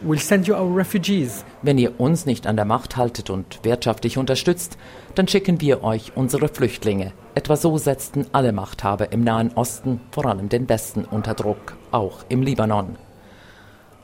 we'll 0.05 0.19
send 0.19 0.47
you 0.47 0.55
our 0.55 0.73
refugees. 0.73 1.43
Wenn 1.63 1.77
ihr 1.77 1.99
uns 1.99 2.25
nicht 2.25 2.47
an 2.47 2.55
der 2.55 2.63
Macht 2.63 2.95
haltet 2.95 3.29
und 3.29 3.59
wirtschaftlich 3.63 4.17
unterstützt, 4.17 4.77
dann 5.15 5.27
schicken 5.27 5.59
wir 5.59 5.83
euch 5.83 6.13
unsere 6.15 6.47
Flüchtlinge. 6.47 7.11
Etwa 7.33 7.57
so 7.57 7.77
setzten 7.77 8.25
alle 8.31 8.53
Machthaber 8.53 9.11
im 9.11 9.21
Nahen 9.25 9.51
Osten, 9.55 9.99
vor 10.11 10.27
allem 10.27 10.47
den 10.47 10.69
Westen, 10.69 11.03
unter 11.03 11.33
Druck, 11.33 11.75
auch 11.91 12.19
im 12.29 12.41
Libanon. 12.41 12.95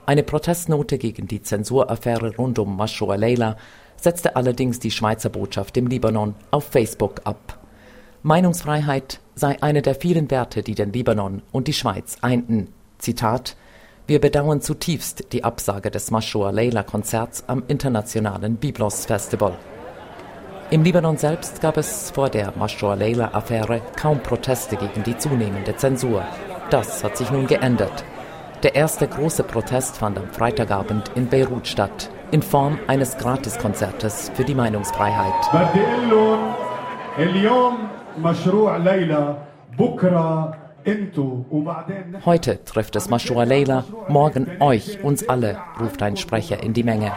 Eine 0.06 0.24
Protestnote 0.24 0.98
gegen 0.98 1.28
die 1.28 1.42
Zensuraffäre 1.42 2.36
rund 2.36 2.60
um 2.60 2.76
Mashua 2.76 3.16
Leila 3.16 3.56
setzte 4.02 4.36
allerdings 4.36 4.80
die 4.80 4.92
Schweizer 4.92 5.30
Botschaft 5.30 5.78
im 5.78 5.88
Libanon 5.88 6.36
auf 6.50 6.66
Facebook 6.66 7.22
ab. 7.24 7.60
Meinungsfreiheit 8.24 9.20
sei 9.36 9.62
eine 9.62 9.82
der 9.82 9.96
vielen 9.96 10.30
Werte, 10.30 10.64
die 10.64 10.76
den 10.76 10.92
Libanon 10.92 11.42
und 11.52 11.68
die 11.68 11.74
Schweiz 11.74 12.18
einten. 12.22 12.68
Zitat 12.98 13.56
Wir 14.08 14.20
bedauern 14.20 14.62
zutiefst 14.62 15.32
die 15.32 15.44
Absage 15.44 15.92
des 15.92 16.12
Mashua 16.12 16.50
Leila 16.50 16.84
Konzerts 16.84 17.44
am 17.48 17.64
internationalen 17.68 18.58
Biblos 18.58 19.06
Festival. 19.06 19.58
Im 20.72 20.84
Libanon 20.84 21.18
selbst 21.18 21.62
gab 21.62 21.78
es 21.78 22.12
vor 22.12 22.30
der 22.30 22.54
Mashua 22.58 22.96
Leila 22.96 23.34
Affäre 23.34 23.82
kaum 23.96 24.20
Proteste 24.20 24.78
gegen 24.78 25.04
die 25.04 25.18
zunehmende 25.18 25.76
Zensur. 25.76 26.26
Das 26.70 27.04
hat 27.04 27.18
sich 27.18 27.30
nun 27.30 27.46
geändert. 27.46 28.04
Der 28.64 28.76
erste 28.76 29.08
große 29.08 29.44
Protest 29.44 29.98
fand 29.98 30.18
am 30.18 30.32
Freitagabend 30.32 31.12
in 31.16 31.28
Beirut 31.28 31.68
statt 31.68 32.10
in 32.32 32.42
Form 32.42 32.80
eines 32.88 33.18
Gratiskonzertes 33.18 34.32
für 34.34 34.44
die 34.44 34.56
Meinungsfreiheit. 34.56 35.34
Heute 42.26 42.64
trifft 42.66 42.96
es 42.96 43.10
Mashua 43.10 43.44
Leila, 43.44 43.84
morgen 44.08 44.48
euch, 44.60 45.04
uns 45.04 45.28
alle, 45.28 45.58
ruft 45.80 46.02
ein 46.02 46.18
Sprecher 46.18 46.64
in 46.64 46.74
die 46.74 46.84
Menge. 46.84 47.12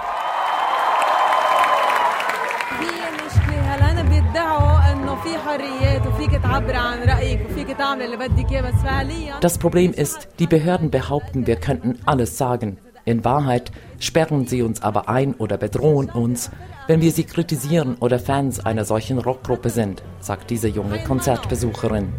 Das 9.40 9.58
Problem 9.58 9.92
ist, 9.92 10.28
die 10.38 10.46
Behörden 10.46 10.90
behaupten, 10.90 11.46
wir 11.46 11.56
könnten 11.56 11.98
alles 12.04 12.36
sagen. 12.36 12.78
In 13.06 13.22
Wahrheit 13.22 13.70
sperren 13.98 14.46
sie 14.46 14.62
uns 14.62 14.82
aber 14.82 15.10
ein 15.10 15.34
oder 15.34 15.58
bedrohen 15.58 16.08
uns, 16.08 16.50
wenn 16.86 17.02
wir 17.02 17.12
sie 17.12 17.24
kritisieren 17.24 17.96
oder 18.00 18.18
Fans 18.18 18.64
einer 18.64 18.86
solchen 18.86 19.18
Rockgruppe 19.18 19.68
sind, 19.68 20.02
sagt 20.20 20.50
diese 20.50 20.68
junge 20.68 20.98
Konzertbesucherin. 21.04 22.12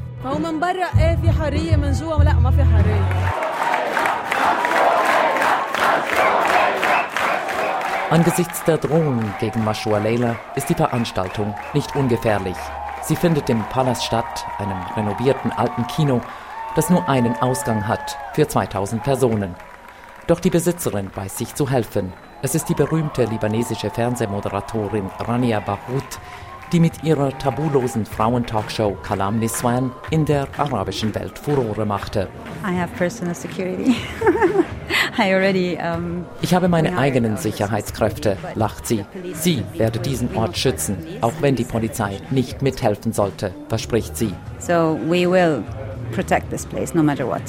Angesichts 8.12 8.64
der 8.66 8.78
Drohungen 8.78 9.34
gegen 9.40 9.64
Mashua 9.64 9.98
Leila 9.98 10.36
ist 10.56 10.70
die 10.70 10.76
Veranstaltung 10.76 11.56
nicht 11.74 11.96
ungefährlich. 11.96 12.56
Sie 13.02 13.16
findet 13.16 13.50
im 13.50 13.64
Palast 13.70 14.04
statt, 14.04 14.46
einem 14.60 14.80
renovierten 14.96 15.52
alten 15.52 15.88
Kino, 15.88 16.22
das 16.76 16.92
nur 16.92 17.10
einen 17.10 17.36
Ausgang 17.38 17.88
hat 17.88 18.18
für 18.34 18.48
2000 18.48 19.02
Personen. 19.02 19.56
Doch 20.28 20.40
die 20.40 20.50
Besitzerin 20.50 21.12
weiß 21.14 21.38
sich 21.38 21.54
zu 21.54 21.70
helfen. 21.70 22.12
Es 22.42 22.56
ist 22.56 22.68
die 22.68 22.74
berühmte 22.74 23.26
libanesische 23.26 23.92
Fernsehmoderatorin 23.92 25.12
Rania 25.20 25.60
Bahut, 25.60 26.20
die 26.72 26.80
mit 26.80 27.04
ihrer 27.04 27.38
tabulosen 27.38 28.08
Frauentalkshow 28.08 28.98
Kalam 29.04 29.38
Niswan 29.38 29.92
in 30.10 30.26
der 30.26 30.48
arabischen 30.58 31.14
Welt 31.14 31.38
Furore 31.38 31.86
machte. 31.86 32.28
already, 35.20 35.78
um, 35.78 36.26
ich 36.42 36.56
habe 36.56 36.70
meine 36.70 36.98
eigenen 36.98 37.38
Sicherheitskräfte, 37.38 38.38
lacht 38.56 38.88
sie. 38.88 39.06
Sie 39.34 39.64
werde 39.76 40.00
diesen 40.00 40.36
Ort 40.36 40.58
schützen, 40.58 40.98
auch 41.22 41.34
wenn 41.42 41.56
die 41.56 41.66
Polizei 41.66 42.18
nicht 42.32 42.64
mithelfen 42.64 43.14
sollte, 43.14 43.54
verspricht 43.70 44.18
sie. 44.18 44.34
So 44.58 45.00
we 45.08 45.30
will 45.30 45.62
protect 46.12 46.50
this 46.50 46.66
place 46.66 46.96
no 46.96 47.04
matter 47.04 47.28
what. 47.28 47.44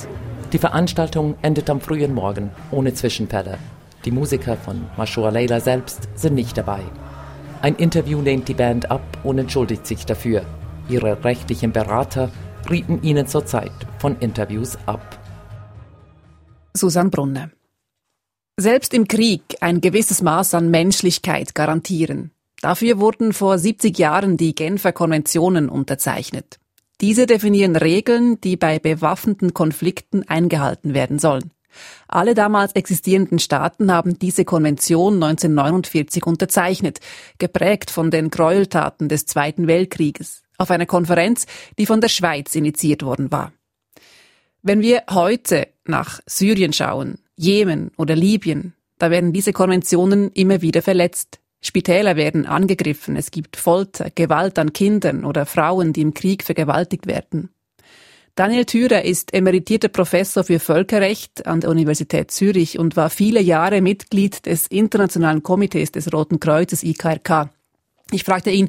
Die 0.56 0.60
Veranstaltung 0.60 1.34
endet 1.42 1.68
am 1.68 1.82
frühen 1.82 2.14
Morgen 2.14 2.50
ohne 2.70 2.94
Zwischenfälle. 2.94 3.58
Die 4.06 4.10
Musiker 4.10 4.56
von 4.56 4.86
Mashua 4.96 5.28
Leila 5.28 5.60
selbst 5.60 6.08
sind 6.14 6.34
nicht 6.34 6.56
dabei. 6.56 6.80
Ein 7.60 7.76
Interview 7.76 8.22
lehnt 8.22 8.48
die 8.48 8.54
Band 8.54 8.90
ab 8.90 9.02
und 9.22 9.36
entschuldigt 9.36 9.86
sich 9.86 10.06
dafür. 10.06 10.46
Ihre 10.88 11.22
rechtlichen 11.22 11.72
Berater 11.72 12.30
rieten 12.70 13.02
ihnen 13.02 13.26
zurzeit 13.26 13.70
von 13.98 14.18
Interviews 14.20 14.78
ab. 14.86 15.18
Susanne 16.74 17.10
Brunner. 17.10 17.50
Selbst 18.56 18.94
im 18.94 19.06
Krieg 19.08 19.42
ein 19.60 19.82
gewisses 19.82 20.22
Maß 20.22 20.54
an 20.54 20.70
Menschlichkeit 20.70 21.54
garantieren. 21.54 22.30
Dafür 22.62 22.98
wurden 22.98 23.34
vor 23.34 23.58
70 23.58 23.98
Jahren 23.98 24.38
die 24.38 24.54
Genfer 24.54 24.92
Konventionen 24.92 25.68
unterzeichnet. 25.68 26.58
Diese 27.00 27.26
definieren 27.26 27.76
Regeln, 27.76 28.40
die 28.40 28.56
bei 28.56 28.78
bewaffneten 28.78 29.52
Konflikten 29.52 30.26
eingehalten 30.28 30.94
werden 30.94 31.18
sollen. 31.18 31.50
Alle 32.08 32.34
damals 32.34 32.72
existierenden 32.72 33.38
Staaten 33.38 33.92
haben 33.92 34.18
diese 34.18 34.46
Konvention 34.46 35.14
1949 35.14 36.24
unterzeichnet, 36.24 37.00
geprägt 37.38 37.90
von 37.90 38.10
den 38.10 38.30
Gräueltaten 38.30 39.10
des 39.10 39.26
Zweiten 39.26 39.66
Weltkrieges, 39.66 40.42
auf 40.56 40.70
einer 40.70 40.86
Konferenz, 40.86 41.46
die 41.78 41.84
von 41.84 42.00
der 42.00 42.08
Schweiz 42.08 42.54
initiiert 42.54 43.02
worden 43.02 43.30
war. 43.30 43.52
Wenn 44.62 44.80
wir 44.80 45.04
heute 45.10 45.68
nach 45.84 46.20
Syrien 46.26 46.72
schauen, 46.72 47.18
Jemen 47.36 47.90
oder 47.98 48.16
Libyen, 48.16 48.72
da 48.98 49.10
werden 49.10 49.34
diese 49.34 49.52
Konventionen 49.52 50.30
immer 50.32 50.62
wieder 50.62 50.80
verletzt. 50.80 51.40
Spitäler 51.66 52.16
werden 52.16 52.46
angegriffen, 52.46 53.16
es 53.16 53.30
gibt 53.30 53.56
Folter, 53.56 54.10
Gewalt 54.14 54.58
an 54.58 54.72
Kindern 54.72 55.24
oder 55.24 55.46
Frauen, 55.46 55.92
die 55.92 56.02
im 56.02 56.14
Krieg 56.14 56.44
vergewaltigt 56.44 57.06
werden. 57.06 57.50
Daniel 58.36 58.66
Thürer 58.66 59.02
ist 59.02 59.32
emeritierter 59.32 59.88
Professor 59.88 60.44
für 60.44 60.60
Völkerrecht 60.60 61.46
an 61.46 61.60
der 61.60 61.70
Universität 61.70 62.30
Zürich 62.30 62.78
und 62.78 62.94
war 62.94 63.08
viele 63.08 63.40
Jahre 63.40 63.80
Mitglied 63.80 64.44
des 64.44 64.66
Internationalen 64.66 65.42
Komitees 65.42 65.90
des 65.90 66.12
Roten 66.12 66.38
Kreuzes 66.38 66.82
IKRK. 66.82 67.50
Ich 68.12 68.24
fragte 68.24 68.50
ihn, 68.50 68.68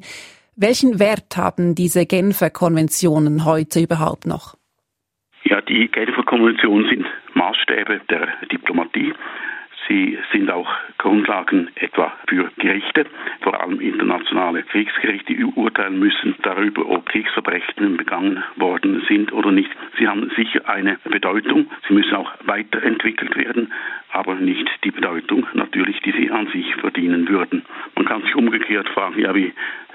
welchen 0.55 0.99
Wert 0.99 1.35
haben 1.37 1.75
diese 1.75 2.05
Genfer 2.05 2.49
Konventionen 2.49 3.45
heute 3.45 3.81
überhaupt 3.81 4.25
noch? 4.25 4.55
Ja, 5.43 5.61
die 5.61 5.87
Genfer 5.89 6.23
Konventionen 6.23 6.89
sind 6.89 7.05
Maßstäbe 7.35 8.01
der 8.09 8.27
Diplomatie. 8.51 9.13
Sie 9.87 10.17
sind 10.31 10.51
auch 10.51 10.69
Grundlagen 10.97 11.69
etwa 11.75 12.11
für 12.27 12.51
Gerichte, 12.57 13.05
vor 13.41 13.61
allem 13.61 13.79
internationale 13.79 14.63
Kriegsgerichte, 14.63 15.33
die 15.33 15.45
urteilen 15.45 15.99
müssen 15.99 16.35
darüber, 16.43 16.85
ob 16.89 17.05
Kriegsverbrechen 17.05 17.95
begangen 17.95 18.43
worden 18.57 19.03
sind 19.07 19.31
oder 19.31 19.51
nicht. 19.51 19.69
Sie 19.97 20.07
haben 20.07 20.29
sicher 20.35 20.67
eine 20.67 20.97
Bedeutung. 21.05 21.67
Sie 21.87 21.93
müssen 21.93 22.15
auch 22.15 22.31
weiterentwickelt 22.45 23.35
werden, 23.37 23.71
aber 24.11 24.35
nicht 24.35 24.69
die 24.83 24.91
Bedeutung 24.91 25.47
natürlich, 25.53 26.01
die 26.01 26.11
sie 26.11 26.31
an 26.31 26.47
sich 26.47 26.75
verdienen 26.75 27.29
würden. 27.29 27.63
Man 27.95 28.05
kann 28.05 28.23
sich 28.23 28.35
umgekehrt 28.35 28.89
fragen, 28.89 29.19
ja, 29.19 29.33
wie 29.35 29.53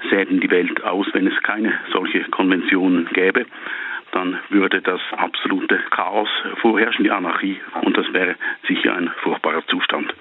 sähe 0.09 0.25
denn 0.25 0.39
die 0.39 0.51
Welt 0.51 0.83
aus, 0.83 1.07
wenn 1.13 1.27
es 1.27 1.39
keine 1.43 1.73
solche 1.91 2.23
Konventionen 2.25 3.07
gäbe? 3.13 3.45
Dann 4.13 4.39
würde 4.49 4.81
das 4.81 5.01
absolute 5.17 5.77
Chaos 5.89 6.29
vorherrschen, 6.61 7.03
die 7.03 7.11
Anarchie, 7.11 7.59
und 7.81 7.97
das 7.97 8.11
wäre 8.13 8.35
sicher 8.67 8.95
ein 8.95 9.11
furchtbarer 9.21 9.65
Zustand. 9.67 10.13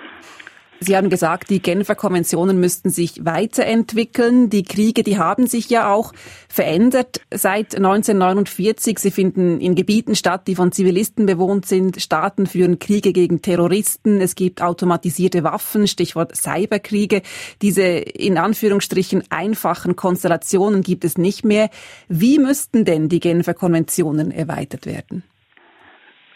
Sie 0.83 0.97
haben 0.97 1.11
gesagt, 1.11 1.51
die 1.51 1.63
Genfer 1.63 1.95
Konventionen 1.95 2.59
müssten 2.59 2.91
sich 2.91 3.25
weiterentwickeln. 3.25 4.51
Die 4.51 4.65
Kriege, 4.65 5.03
die 5.03 5.19
haben 5.19 5.47
sich 5.47 5.71
ja 5.71 5.93
auch 5.93 6.13
verändert 6.49 7.21
seit 7.31 7.77
1949. 7.77 8.99
Sie 8.99 9.11
finden 9.11 9.61
in 9.61 9.75
Gebieten 9.75 10.17
statt, 10.17 10.49
die 10.49 10.57
von 10.57 10.73
Zivilisten 10.73 11.27
bewohnt 11.27 11.67
sind. 11.67 12.01
Staaten 12.01 12.47
führen 12.47 12.79
Kriege 12.79 13.13
gegen 13.13 13.43
Terroristen. 13.43 14.21
Es 14.21 14.35
gibt 14.35 14.61
automatisierte 14.61 15.45
Waffen, 15.45 15.87
Stichwort 15.87 16.35
Cyberkriege. 16.35 17.23
Diese 17.63 17.83
in 17.83 18.37
Anführungsstrichen 18.37 19.23
einfachen 19.31 19.95
Konstellationen 19.95 20.83
gibt 20.83 21.05
es 21.05 21.17
nicht 21.17 21.45
mehr. 21.45 21.71
Wie 22.09 22.39
müssten 22.39 22.85
denn 22.85 23.09
die 23.09 23.21
Genfer 23.21 23.55
Konventionen 23.55 24.33
erweitert 24.33 24.87
werden? 24.87 25.23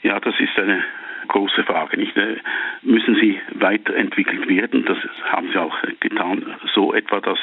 Ja, 0.02 0.20
das 0.20 0.34
ist 0.38 0.56
eine 0.56 0.84
große 1.36 1.64
Frage. 1.64 1.98
Nicht? 1.98 2.16
Äh, 2.16 2.36
müssen 2.82 3.14
sie 3.16 3.38
weiterentwickelt 3.52 4.48
werden? 4.48 4.84
Das 4.86 4.96
haben 5.24 5.50
sie 5.52 5.58
auch 5.58 5.76
getan. 6.00 6.46
So 6.74 6.94
etwa, 6.94 7.20
dass 7.20 7.38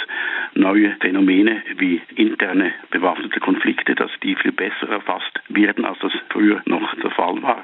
neue 0.56 0.95
Phänomene 0.99 1.62
wie 1.77 2.01
interne 2.15 2.73
bewaffnete 2.89 3.39
Konflikte, 3.39 3.93
dass 3.93 4.10
die 4.23 4.36
viel 4.36 4.51
besser 4.51 4.89
erfasst 4.89 5.39
werden, 5.49 5.86
als 5.86 5.99
das 5.99 6.12
früher 6.29 6.62
noch 6.65 6.95
der 6.95 7.12
Fall 7.12 7.41
war. 7.43 7.63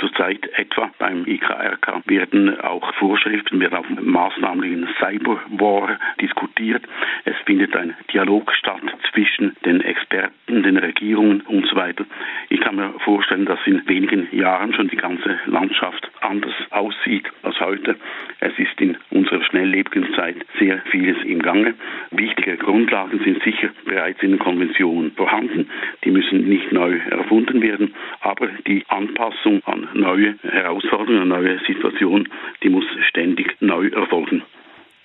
Zurzeit 0.00 0.46
etwa 0.58 0.90
beim 0.98 1.26
IKRK 1.26 2.02
werden 2.06 2.60
auch 2.60 2.94
Vorschriften, 2.94 3.60
werden 3.60 3.78
auf 3.78 3.86
maßnahmlichen 3.88 4.88
Cyberwar 4.98 5.98
diskutiert. 6.20 6.84
Es 7.24 7.36
findet 7.46 7.74
ein 7.76 7.94
Dialog 8.12 8.52
statt 8.54 8.82
zwischen 9.10 9.56
den 9.64 9.80
Experten, 9.80 10.62
den 10.62 10.76
Regierungen 10.76 11.40
und 11.42 11.66
so 11.66 11.76
weiter. 11.76 12.04
Ich 12.48 12.60
kann 12.60 12.76
mir 12.76 12.92
vorstellen, 13.04 13.46
dass 13.46 13.58
in 13.66 13.86
wenigen 13.88 14.28
Jahren 14.32 14.74
schon 14.74 14.88
die 14.88 14.96
ganze 14.96 15.38
Landschaft 15.46 16.10
anders 16.20 16.54
aussieht 16.70 17.26
als 17.42 17.58
heute. 17.60 17.96
Es 18.40 18.58
ist 18.58 18.80
in 18.80 18.96
unserer 19.10 19.42
schnelllebigen 19.44 20.14
Zeit 20.14 20.36
sehr 20.58 20.78
vieles 20.90 21.22
im 21.24 21.40
Gange. 21.40 21.74
Wichtige 22.10 22.56
Grundlagen 22.56 23.20
sind 23.24 23.42
sicher 23.42 23.70
bereits 23.84 24.22
in 24.22 24.32
den 24.32 24.38
Konventionen 24.38 25.12
vorhanden. 25.12 25.70
Die 26.04 26.10
müssen 26.10 26.48
nicht 26.48 26.72
neu 26.72 26.98
erfunden 27.10 27.62
werden, 27.62 27.94
aber 28.20 28.48
die 28.66 28.84
Anpassung 28.88 29.62
an 29.64 29.77
neue 29.94 30.38
Herausforderungen, 30.42 31.22
an 31.22 31.28
neue 31.28 31.58
Situationen, 31.66 32.28
die 32.62 32.68
muss 32.68 32.84
ständig 33.08 33.56
neu 33.60 33.88
erfolgen. 33.88 34.42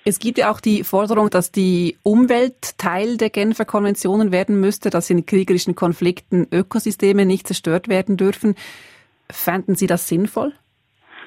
Es 0.06 0.18
gibt 0.18 0.36
ja 0.36 0.50
auch 0.50 0.60
die 0.60 0.84
Forderung, 0.84 1.30
dass 1.30 1.50
die 1.50 1.96
Umwelt 2.02 2.76
Teil 2.76 3.16
der 3.16 3.30
Genfer 3.30 3.64
Konventionen 3.64 4.32
werden 4.32 4.60
müsste, 4.60 4.90
dass 4.90 5.08
in 5.08 5.24
kriegerischen 5.24 5.74
Konflikten 5.74 6.46
Ökosysteme 6.52 7.24
nicht 7.24 7.46
zerstört 7.46 7.88
werden 7.88 8.18
dürfen. 8.18 8.54
Fänden 9.30 9.76
Sie 9.76 9.86
das 9.86 10.06
sinnvoll? 10.06 10.52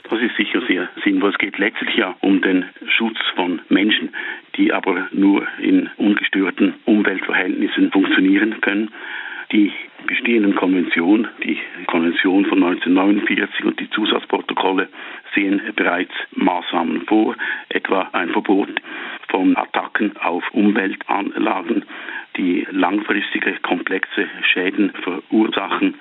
Das 0.10 0.21
ist 0.21 0.38
sicher 0.38 0.62
sehr 0.67 0.89
sinnvoll. 1.03 1.31
Es 1.31 1.38
geht 1.39 1.57
letztlich 1.57 1.95
ja 1.95 2.15
um 2.21 2.41
den 2.41 2.65
Schutz 2.88 3.17
von 3.36 3.62
Menschen, 3.69 4.13
die 4.55 4.71
aber 4.71 5.07
nur 5.12 5.47
in 5.60 5.89
ungestörten 5.97 6.75
Umweltverhältnissen 6.86 7.91
funktionieren 7.91 8.62
können. 8.62 8.91
Die 9.51 9.71
bestehenden 10.05 10.55
Konventionen, 10.55 11.27
die 11.41 11.57
Konvention 11.88 12.45
von 12.45 12.62
1949 12.62 13.63
und 13.63 13.79
die 13.79 13.89
Zusatzprotokolle 13.91 14.89
sehen 15.33 15.62
bereits 15.75 16.12
Maßnahmen 16.36 17.05
vor, 17.05 17.33
etwa 17.69 18.10
ein 18.12 18.29
Verbot 18.31 18.69
von 19.29 19.55
Attacken 19.55 20.17
auf 20.17 20.43
Umweltanlagen, 20.51 21.86
die 22.36 22.67
langfristige 22.71 23.53
komplexe 23.62 24.27
Schäden 24.51 24.91
verursachen. 25.01 25.95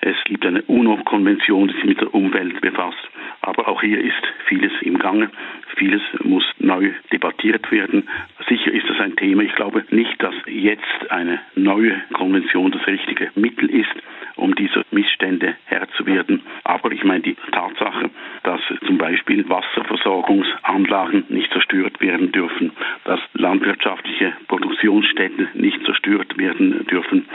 Es 0.00 0.16
gibt 0.24 0.46
eine 0.46 0.62
UNO-Konvention, 0.62 1.68
die 1.68 1.74
sich 1.74 1.84
mit 1.84 2.00
der 2.00 2.14
Umwelt 2.14 2.60
befasst. 2.62 3.08
Aber 3.42 3.68
auch 3.68 3.82
hier 3.82 4.00
ist 4.00 4.22
vieles 4.46 4.72
im 4.80 4.98
Gange. 4.98 5.30
Vieles 5.76 6.02
muss 6.22 6.44
neu 6.58 6.92
debattiert 7.12 7.70
werden. 7.70 8.08
Sicher 8.48 8.72
ist 8.72 8.88
das 8.88 8.98
ein 8.98 9.14
Thema. 9.16 9.42
Ich 9.42 9.54
glaube 9.54 9.84
nicht, 9.90 10.22
dass 10.22 10.34
jetzt 10.46 11.10
eine 11.10 11.40
neue 11.54 12.00
Konvention 12.14 12.72
das 12.72 12.86
richtige 12.86 13.30
Mittel 13.34 13.68
ist, 13.68 13.94
um 14.36 14.54
dieser 14.54 14.84
Missstände 14.90 15.56
Herr 15.66 15.86
zu 15.96 16.06
werden. 16.06 16.42
Aber 16.64 16.92
ich 16.92 17.04
meine, 17.04 17.20
die 17.20 17.36
Tatsache, 17.52 18.10
dass 18.42 18.60
zum 18.86 18.96
Beispiel 18.96 19.46
Wasserversorgungsanlagen 19.48 21.24
nicht 21.28 21.52
zerstört 21.52 22.00
werden 22.00 22.32
dürfen, 22.32 22.72
dass 23.04 23.20
landwirtschaftliche 23.34 24.32
Produktionsstätten 24.48 25.48
nicht 25.54 25.84
zerstört 25.84 26.38
werden 26.38 26.86
dürfen, 26.86 27.26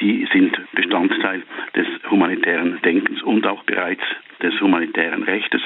die 0.00 0.26
sind 0.32 0.58
Bestandteil 0.72 1.42
des 1.74 1.86
humanitären 2.10 2.80
Denkens 2.82 3.22
und 3.22 3.46
auch 3.46 3.62
bereits 3.64 4.02
des 4.42 4.58
humanitären 4.60 5.22
Rechtes. 5.22 5.60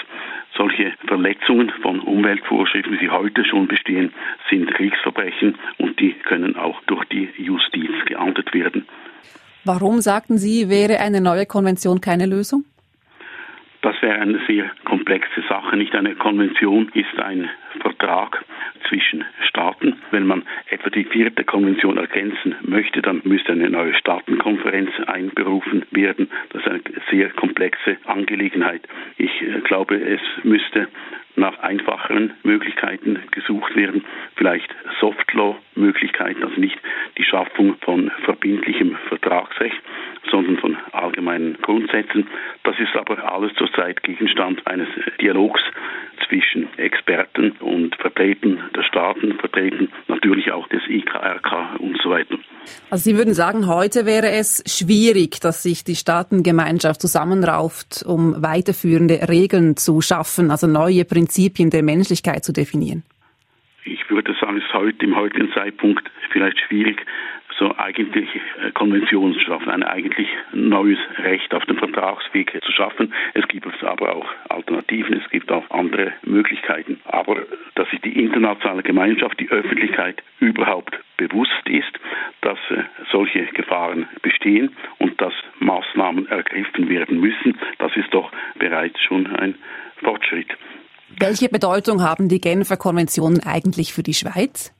Solche 0.56 0.92
Verletzungen 1.06 1.70
von 1.82 2.00
Umweltvorschriften, 2.00 2.92
wie 2.92 2.98
sie 2.98 3.10
heute 3.10 3.44
schon 3.44 3.66
bestehen, 3.66 4.12
sind 4.48 4.72
Kriegsverbrechen 4.72 5.56
und 5.78 5.98
die 5.98 6.12
können 6.12 6.56
auch 6.56 6.80
durch 6.86 7.04
die 7.06 7.28
Justiz 7.38 7.90
geahndet 8.06 8.54
werden. 8.54 8.86
Warum, 9.64 10.00
sagten 10.00 10.38
Sie, 10.38 10.68
wäre 10.68 11.00
eine 11.00 11.20
neue 11.20 11.46
Konvention 11.46 12.00
keine 12.00 12.26
Lösung? 12.26 12.64
Das 13.82 14.00
wäre 14.00 14.20
eine 14.20 14.40
sehr 14.46 14.70
komplexe 14.84 15.42
Sache. 15.48 15.76
Nicht 15.76 15.94
eine 15.94 16.14
Konvention 16.14 16.90
ist 16.94 17.18
ein 17.18 17.50
Vertrag 17.80 18.44
zwischen 18.88 19.24
Staaten. 19.48 19.96
Wenn 20.10 20.26
man 20.26 20.42
etwa 20.68 20.90
die 20.90 21.04
vierte 21.04 21.44
Konvention 21.44 21.96
ergänzen 21.96 22.56
möchte, 22.62 23.02
dann 23.02 23.22
müsste 23.24 23.52
eine 23.52 23.70
neue 23.70 23.94
Staatenkonferenz 23.94 24.90
einberufen 25.06 25.84
werden. 25.90 26.30
Das 26.50 26.62
ist 26.62 26.68
eine 26.68 26.80
sehr 27.10 27.30
komplexe 27.30 27.96
Angelegenheit. 28.04 28.82
Ich 29.16 29.42
äh, 29.42 29.60
glaube, 29.60 29.96
es 29.96 30.20
müsste 30.42 30.88
nach 31.36 31.58
einfacheren 31.60 32.32
Möglichkeiten 32.42 33.18
gesucht 33.32 33.74
werden, 33.74 34.04
vielleicht 34.36 34.74
Softlaw-Möglichkeiten, 35.00 36.44
also 36.44 36.60
nicht 36.60 36.78
die 37.18 37.24
Schaffung 37.24 37.76
von 37.80 38.10
verbindlichem 38.24 38.96
Vertragsrecht, 39.08 39.80
sondern 40.30 40.58
von 40.58 40.76
allgemeinen 40.92 41.58
Grundsätzen. 41.60 42.28
Das 42.62 42.78
ist 42.78 42.94
aber 42.96 43.32
alles 43.32 43.52
zurzeit 43.54 44.02
Gegenstand 44.02 44.66
eines 44.66 44.88
Dialogs 45.20 45.62
zwischen 46.26 46.68
Experten 46.78 47.56
und 47.64 47.96
Vertretern 47.96 48.60
der 48.76 48.82
Staaten, 48.82 49.34
Vertretern 49.38 49.88
natürlich 50.08 50.52
auch 50.52 50.68
des 50.68 50.82
IKRK 50.88 51.76
und 51.78 51.98
so 52.02 52.10
weiter. 52.10 52.36
Also 52.90 53.10
Sie 53.10 53.16
würden 53.16 53.34
sagen, 53.34 53.66
heute 53.66 54.06
wäre 54.06 54.30
es 54.30 54.62
schwierig, 54.66 55.40
dass 55.40 55.62
sich 55.62 55.84
die 55.84 55.96
Staatengemeinschaft 55.96 57.00
zusammenrauft, 57.00 58.04
um 58.06 58.42
weiterführende 58.42 59.28
Regeln 59.28 59.76
zu 59.76 60.00
schaffen, 60.00 60.50
also 60.50 60.66
neue 60.66 61.04
Prinzipien 61.04 61.70
der 61.70 61.82
Menschlichkeit 61.82 62.44
zu 62.44 62.52
definieren. 62.52 63.02
Ich 63.84 64.08
würde 64.08 64.34
sagen, 64.40 64.56
es 64.58 64.64
ist 64.64 64.72
heute 64.72 65.04
im 65.04 65.16
heutigen 65.16 65.52
Zeitpunkt 65.52 66.10
vielleicht 66.32 66.58
schwierig, 66.60 67.04
so 67.58 67.74
eigentlich 67.76 68.28
äh, 68.34 68.70
Konventionen 68.72 69.34
zu 69.34 69.40
schaffen, 69.40 69.70
ein 69.70 69.82
eigentlich 69.82 70.28
neues 70.52 70.98
Recht 71.18 71.54
auf 71.54 71.64
dem 71.66 71.76
Vertragsweg 71.76 72.52
zu 72.64 72.72
schaffen. 72.72 73.12
Es 73.34 73.46
gibt 73.48 73.66
aber 73.82 74.16
auch 74.16 74.26
Alternativen, 74.48 75.20
es 75.22 75.30
gibt 75.30 75.50
auch 75.50 75.68
andere 75.70 76.12
Möglichkeiten. 76.22 77.00
Aber 77.04 77.42
dass 77.74 77.88
sich 77.90 78.00
die 78.00 78.22
internationale 78.22 78.82
Gemeinschaft, 78.82 79.38
die 79.40 79.48
Öffentlichkeit 79.50 80.22
überhaupt 80.40 80.98
bewusst 81.16 81.68
ist, 81.68 81.92
dass 82.40 82.58
äh, 82.70 82.84
solche 83.10 83.44
Gefahren 83.46 84.08
bestehen 84.22 84.76
und 84.98 85.20
dass 85.20 85.32
Maßnahmen 85.60 86.26
ergriffen 86.28 86.88
werden 86.88 87.20
müssen, 87.20 87.58
das 87.78 87.94
ist 87.96 88.12
doch 88.12 88.30
bereits 88.58 89.00
schon 89.02 89.26
ein 89.26 89.54
Fortschritt. 90.02 90.48
Welche 91.20 91.48
Bedeutung 91.48 92.02
haben 92.02 92.28
die 92.28 92.40
Genfer 92.40 92.76
Konventionen 92.76 93.40
eigentlich 93.40 93.92
für 93.94 94.02
die 94.02 94.14
Schweiz? 94.14 94.73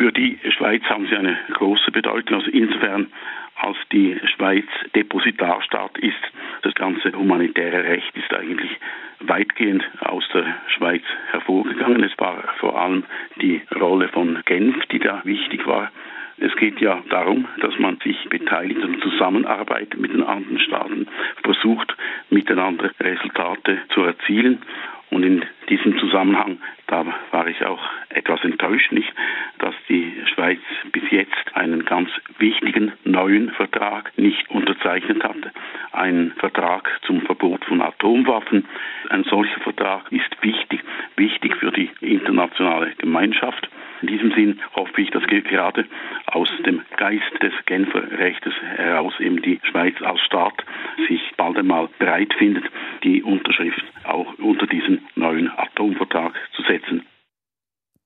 Für 0.00 0.12
die 0.12 0.38
Schweiz 0.56 0.82
haben 0.84 1.06
sie 1.08 1.14
eine 1.14 1.36
große 1.52 1.90
Bedeutung. 1.90 2.38
Also 2.38 2.50
insofern, 2.50 3.08
als 3.56 3.76
die 3.92 4.18
Schweiz 4.34 4.64
Depositarstaat 4.94 5.98
ist, 5.98 6.16
das 6.62 6.74
ganze 6.74 7.12
humanitäre 7.12 7.84
Recht 7.84 8.16
ist 8.16 8.32
eigentlich 8.32 8.70
weitgehend 9.18 9.84
aus 10.00 10.26
der 10.32 10.56
Schweiz 10.68 11.02
hervorgegangen. 11.32 12.02
Es 12.02 12.18
war 12.18 12.42
vor 12.60 12.80
allem 12.80 13.04
die 13.42 13.60
Rolle 13.78 14.08
von 14.08 14.40
Genf, 14.46 14.86
die 14.86 15.00
da 15.00 15.20
wichtig 15.24 15.66
war. 15.66 15.92
Es 16.38 16.56
geht 16.56 16.80
ja 16.80 17.02
darum, 17.10 17.46
dass 17.60 17.78
man 17.78 17.98
sich 18.02 18.16
beteiligt 18.30 18.82
und 18.82 19.02
zusammenarbeitet 19.02 20.00
mit 20.00 20.14
den 20.14 20.22
anderen 20.22 20.60
Staaten, 20.60 21.08
versucht, 21.42 21.94
miteinander 22.30 22.90
Resultate 22.98 23.80
zu 23.90 24.00
erzielen. 24.00 24.62
Und 25.10 25.24
in 25.24 25.44
diesem 25.68 25.98
Zusammenhang, 25.98 26.58
da 26.90 27.06
war 27.30 27.46
ich 27.46 27.64
auch 27.64 27.80
etwas 28.08 28.42
enttäuscht, 28.42 28.90
nicht, 28.90 29.12
dass 29.58 29.74
die 29.88 30.12
Schweiz 30.34 30.58
bis 30.90 31.04
jetzt 31.10 31.54
einen 31.54 31.84
ganz 31.84 32.10
wichtigen 32.38 32.92
neuen 33.04 33.50
Vertrag 33.50 34.12
nicht 34.18 34.50
unterzeichnet 34.50 35.22
hatte. 35.22 35.52
Ein 35.92 36.32
Vertrag 36.38 36.90
zum 37.06 37.20
Verbot 37.22 37.64
von 37.64 37.80
Atomwaffen. 37.80 38.66
Ein 39.08 39.24
solcher 39.24 39.60
Vertrag 39.60 40.10
ist 40.10 40.36
wichtig, 40.42 40.80
wichtig 41.16 41.54
für 41.56 41.70
die 41.70 41.90
internationale 42.00 42.92
Gemeinschaft. 42.96 43.68
In 44.02 44.08
diesem 44.08 44.32
Sinn 44.32 44.60
hoffe 44.74 45.00
ich, 45.02 45.10
dass 45.10 45.22
gerade 45.26 45.84
aus 46.26 46.48
dem 46.64 46.82
Geist 46.96 47.42
des 47.42 47.52
Genfer 47.66 48.10
Rechtes 48.18 48.54
heraus 48.76 49.12
eben 49.20 49.42
die 49.42 49.60
Schweiz 49.62 49.94
als 50.00 50.20
Staat 50.22 50.64
sich 51.06 51.20
bald 51.36 51.58
einmal 51.58 51.88
bereit 51.98 52.32
findet, 52.34 52.64
die 53.04 53.22
Unterschrift 53.22 53.84
auch 54.04 54.32
unter 54.38 54.66
diesen 54.66 55.06
neuen 55.16 55.50
Atomvertrag 55.50 56.32
zu 56.52 56.62
setzen. 56.62 56.79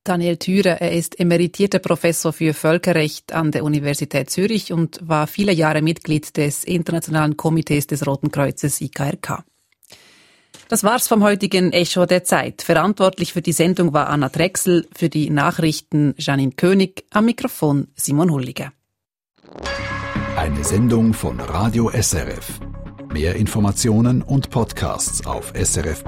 Daniel 0.04 0.36
Thürer, 0.36 0.82
er 0.82 0.92
ist 0.92 1.18
emeritierter 1.18 1.78
Professor 1.78 2.34
für 2.34 2.52
Völkerrecht 2.52 3.32
an 3.32 3.50
der 3.52 3.64
Universität 3.64 4.28
Zürich 4.28 4.70
und 4.70 5.00
war 5.02 5.26
viele 5.26 5.52
Jahre 5.52 5.80
Mitglied 5.80 6.36
des 6.36 6.62
Internationalen 6.64 7.38
Komitees 7.38 7.86
des 7.86 8.06
Roten 8.06 8.30
Kreuzes 8.30 8.82
IKRK. 8.82 9.44
Das 10.68 10.84
war's 10.84 11.08
vom 11.08 11.22
heutigen 11.22 11.72
Echo 11.72 12.04
der 12.04 12.24
Zeit. 12.24 12.60
Verantwortlich 12.62 13.32
für 13.32 13.40
die 13.42 13.52
Sendung 13.52 13.94
war 13.94 14.08
Anna 14.08 14.28
Drechsel, 14.28 14.86
für 14.94 15.08
die 15.08 15.30
Nachrichten 15.30 16.14
Janine 16.18 16.52
König, 16.52 17.04
am 17.10 17.24
Mikrofon 17.24 17.88
Simon 17.94 18.30
Hulliger. 18.30 18.72
Eine 20.36 20.64
Sendung 20.64 21.14
von 21.14 21.40
Radio 21.40 21.90
SRF. 21.90 22.60
Mehr 23.12 23.36
Informationen 23.36 24.22
und 24.22 24.50
Podcasts 24.50 25.24
auf 25.24 25.52
srf.ch-news. 25.54 26.02